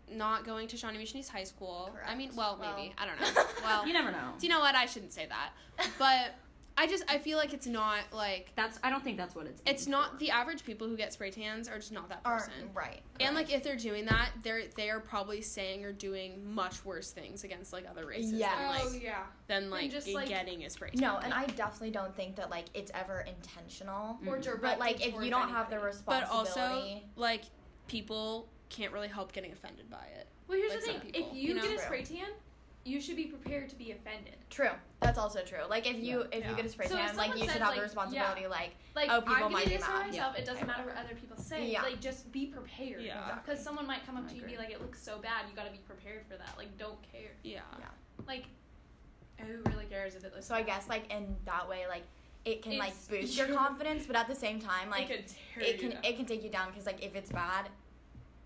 not 0.09 0.43
going 0.45 0.67
to 0.67 0.77
shawnee 0.77 0.97
mission 0.97 1.19
east 1.19 1.29
high 1.29 1.43
school 1.45 1.89
i 2.05 2.13
mean 2.15 2.29
well, 2.35 2.57
Well. 2.59 2.75
maybe 2.75 2.93
i 2.97 3.05
don't 3.05 3.19
know 3.19 3.43
well 3.63 3.87
You 3.87 3.93
never 3.93 4.11
know. 4.11 4.33
do 4.39 4.45
you 4.45 4.51
know 4.53 4.59
what 4.59 4.75
i 4.75 4.85
shouldn't 4.85 5.13
say 5.13 5.25
that 5.27 5.51
but 5.97 6.35
i 6.77 6.87
just 6.87 7.03
i 7.09 7.17
feel 7.17 7.37
like 7.37 7.53
it's 7.53 7.67
not 7.67 7.99
like 8.13 8.51
That's 8.55 8.79
I 8.83 8.89
don't 8.89 9.03
think 9.03 9.17
that's 9.17 9.35
what 9.35 9.45
it's. 9.45 9.61
it's 9.65 9.87
not 9.87 10.11
for. 10.13 10.17
the 10.17 10.31
average 10.31 10.63
people 10.63 10.87
who 10.87 10.95
get 10.95 11.13
spray 11.13 11.29
tans 11.31 11.67
are 11.67 11.77
just 11.77 11.91
not 11.91 12.09
that 12.09 12.21
Or- 12.25 12.37
person 12.39 12.53
right. 12.73 13.01
and 13.19 13.35
like 13.35 13.51
if 13.53 13.63
they're 13.63 13.75
doing 13.75 14.05
that, 14.05 14.29
they're 14.43 14.63
they 14.75 14.89
are 14.89 14.99
probably 14.99 15.41
saying 15.41 15.83
or 15.85 15.91
doing 15.91 16.53
much 16.53 16.83
worse 16.85 17.11
things 17.11 17.43
against 17.43 17.73
like 17.73 17.85
other 17.89 18.05
races 18.05 18.33
oh, 18.33 18.37
Yeah. 18.37 18.55
than 18.55 18.65
oh 18.65 18.85
like 18.93 19.03
yeah. 19.03 19.23
than 19.47 19.69
like, 19.69 19.91
just, 19.91 20.07
like- 20.09 20.29
getting 20.29 20.63
a 20.63 20.69
spray 20.69 20.89
tan. 20.91 21.01
No, 21.01 21.17
and 21.17 21.33
I 21.33 21.45
definitely 21.47 21.91
don't 21.91 22.15
think 22.15 22.35
that 22.37 22.49
like 22.49 22.65
it's 22.73 22.91
ever 22.93 23.21
intentional. 23.21 24.17
Or 24.25 24.37
directed 24.39 24.61
But 24.61 24.79
like 24.79 25.05
if 25.05 25.13
you 25.21 25.29
don't 25.29 25.49
have 25.49 25.69
the 25.69 25.75
anybody. 25.75 25.97
but 26.05 26.21
responsibility, 26.23 26.93
also 26.93 27.01
like 27.15 27.43
people 27.87 28.47
can't 28.69 28.93
really 28.93 29.09
help 29.09 29.33
getting 29.33 29.51
offended 29.51 29.89
by 29.89 30.05
it. 30.17 30.27
Well, 30.47 30.57
here's 30.57 30.71
like 30.73 30.81
the 30.81 30.87
thing: 30.87 30.99
people, 31.11 31.29
if 31.29 31.35
you, 31.35 31.49
you 31.49 31.53
know? 31.55 31.61
get 31.61 31.77
a 31.77 31.79
spray 31.81 32.03
tan, 32.03 32.27
you 32.83 32.99
should 32.99 33.15
be 33.15 33.25
prepared 33.25 33.69
to 33.69 33.75
be 33.75 33.91
offended. 33.91 34.37
true. 34.49 34.71
That's 35.01 35.17
also 35.19 35.41
true. 35.43 35.59
Like 35.69 35.87
if 35.87 35.97
you 35.99 36.21
if 36.31 36.39
Yeah. 36.41 36.49
you 36.49 36.55
get 36.55 36.65
a 36.65 36.69
spray 36.69 36.87
So 36.87 36.95
tan, 36.95 37.15
like 37.15 37.27
someone 37.31 37.37
you 37.37 37.43
should 37.43 37.51
says, 37.53 37.59
have 37.59 37.67
like, 37.69 37.77
the 37.77 37.83
responsibility. 37.83 38.47
Like 38.47 38.71
Like 38.95 39.09
Oh, 39.11 39.21
people 39.21 39.35
I'm 39.45 39.51
might 39.51 39.63
getting 39.65 39.69
be 39.69 39.77
this 39.77 39.85
for 39.85 39.91
mad. 39.93 40.07
myself. 40.07 40.37
It 40.37 40.45
doesn't 40.45 40.67
matter 40.67 40.83
what 40.85 40.95
other 40.97 41.15
people 41.15 41.37
say. 41.37 41.69
Yeah. 41.71 41.81
Like 41.83 41.99
just 42.01 42.31
be 42.31 42.47
prepared. 42.47 43.01
Yeah. 43.03 43.35
Because 43.43 43.63
someone 43.63 43.85
might 43.87 44.05
come 44.05 44.17
up 44.17 44.25
I 44.25 44.29
to 44.29 44.35
you 44.35 44.41
and 44.41 44.51
be 44.51 44.57
like, 44.57 44.71
"It 44.71 44.81
looks 44.81 45.01
so 45.01 45.17
bad. 45.19 45.45
You 45.49 45.55
got 45.55 45.65
to 45.65 45.71
be 45.71 45.79
prepared 45.87 46.25
for 46.29 46.37
that. 46.37 46.53
Like 46.57 46.75
don't 46.77 47.01
care. 47.11 47.31
Yeah. 47.43 47.61
Yeah. 47.79 47.85
Like 48.27 48.45
who 49.37 49.61
really 49.71 49.85
cares 49.85 50.15
if 50.15 50.23
it 50.23 50.33
looks?" 50.33 50.45
so, 50.47 50.55
I 50.55 50.61
guess 50.63 50.87
like 50.89 51.11
in 51.11 51.35
that 51.45 51.67
way, 51.69 51.85
like 51.87 52.03
it 52.45 52.61
can 52.63 52.77
like 52.77 52.93
boost 53.09 53.37
your 53.37 53.47
confidence, 53.47 54.05
but 54.07 54.15
at 54.15 54.27
the 54.27 54.35
same 54.35 54.59
time, 54.59 54.89
like 54.89 55.09
it 55.09 55.17
could 55.17 55.27
tear 55.27 55.63
it 55.63 55.73
you 55.75 55.79
can 55.81 55.89
down. 55.91 56.03
it 56.05 56.15
can 56.17 56.25
take 56.25 56.43
you 56.43 56.49
down 56.49 56.69
because 56.69 56.85
like 56.87 57.03
if 57.03 57.15
it's 57.15 57.31
bad, 57.31 57.69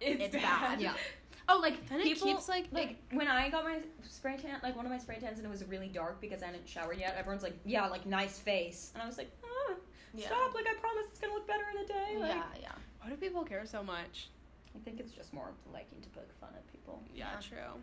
it's, 0.02 0.22
it's 0.22 0.36
bad. 0.36 0.42
bad. 0.78 0.82
Yeah. 0.82 0.94
Oh, 1.48 1.60
like 1.62 1.88
Then 1.90 2.00
it 2.00 2.04
people 2.06 2.28
keeps, 2.28 2.50
like- 2.50 2.68
like 2.72 2.98
when 3.12 3.28
I 3.28 3.50
got 3.50 3.64
my 3.64 3.80
spray 4.10 4.38
tan, 4.38 4.60
like 4.64 4.76
one 4.76 4.86
of 4.86 4.92
my 4.92 4.98
spray 4.98 5.20
tans, 5.20 5.38
and 5.38 5.46
it 5.46 5.50
was 5.50 5.64
really 5.66 5.88
dark 5.90 6.20
because 6.22 6.42
I 6.42 6.48
hadn't 6.48 6.68
showered 6.68 6.98
yet. 7.00 7.16
Everyone's 7.18 7.44
like, 7.44 7.58
"Yeah, 7.66 7.88
like 7.88 8.06
nice 8.06 8.40
face," 8.40 8.92
and 8.94 9.04
I 9.04 9.06
was 9.06 9.18
like, 9.18 9.30
"Oh, 9.44 9.76
Yeah. 10.16 10.26
stop! 10.28 10.54
Like 10.56 10.66
I 10.68 10.74
promise 10.76 11.06
it's 11.12 11.20
gonna 11.20 11.34
look 11.34 11.46
better 11.48 11.66
in 11.72 11.78
a 11.84 11.88
day." 11.88 12.18
Like, 12.18 12.36
yeah, 12.36 12.44
yeah. 12.62 12.72
Why 13.02 13.10
do 13.10 13.16
people 13.18 13.44
care 13.44 13.66
so 13.66 13.84
much? 13.84 14.30
I 14.76 14.80
think 14.80 15.00
it's 15.00 15.12
just 15.12 15.34
more 15.34 15.52
liking 15.72 16.02
to 16.02 16.10
poke 16.10 16.32
fun 16.40 16.50
at 16.56 16.66
people. 16.72 17.02
Yeah, 17.14 17.30
Yeah. 17.34 17.40
true. 17.40 17.82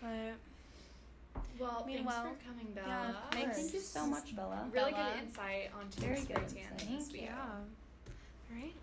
But 0.00 0.34
Well, 1.58 1.84
Meanwhile- 1.86 2.24
thanks 2.24 2.42
for 2.42 2.48
coming, 2.48 2.72
Bella. 2.74 2.86
yeah, 2.88 3.12
Thank, 3.30 3.44
Thanks. 3.44 3.56
thank 3.58 3.72
you 3.74 3.80
so 3.80 4.06
much, 4.06 4.34
Bella. 4.34 4.68
Really 4.72 4.92
Bella. 4.92 5.12
good 5.14 5.22
insight 5.24 5.70
onto 5.78 6.00
Very 6.00 6.16
spray 6.20 6.34
good 6.34 6.42
insight. 6.44 6.80
Thank 6.80 7.12
week. 7.12 7.22
you. 7.22 7.28
All 7.30 8.56
right. 8.56 8.74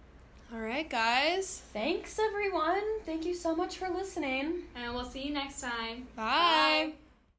All 0.53 0.61
right, 0.61 0.89
guys. 0.89 1.61
Thanks, 1.73 2.19
everyone. 2.19 2.81
Thank 3.05 3.25
you 3.25 3.33
so 3.33 3.55
much 3.55 3.77
for 3.77 3.89
listening. 3.89 4.63
And 4.75 4.93
we'll 4.93 5.03
see 5.05 5.27
you 5.27 5.33
next 5.33 5.61
time. 5.61 6.07
Bye. 6.15 6.93
Bye. 6.93 7.06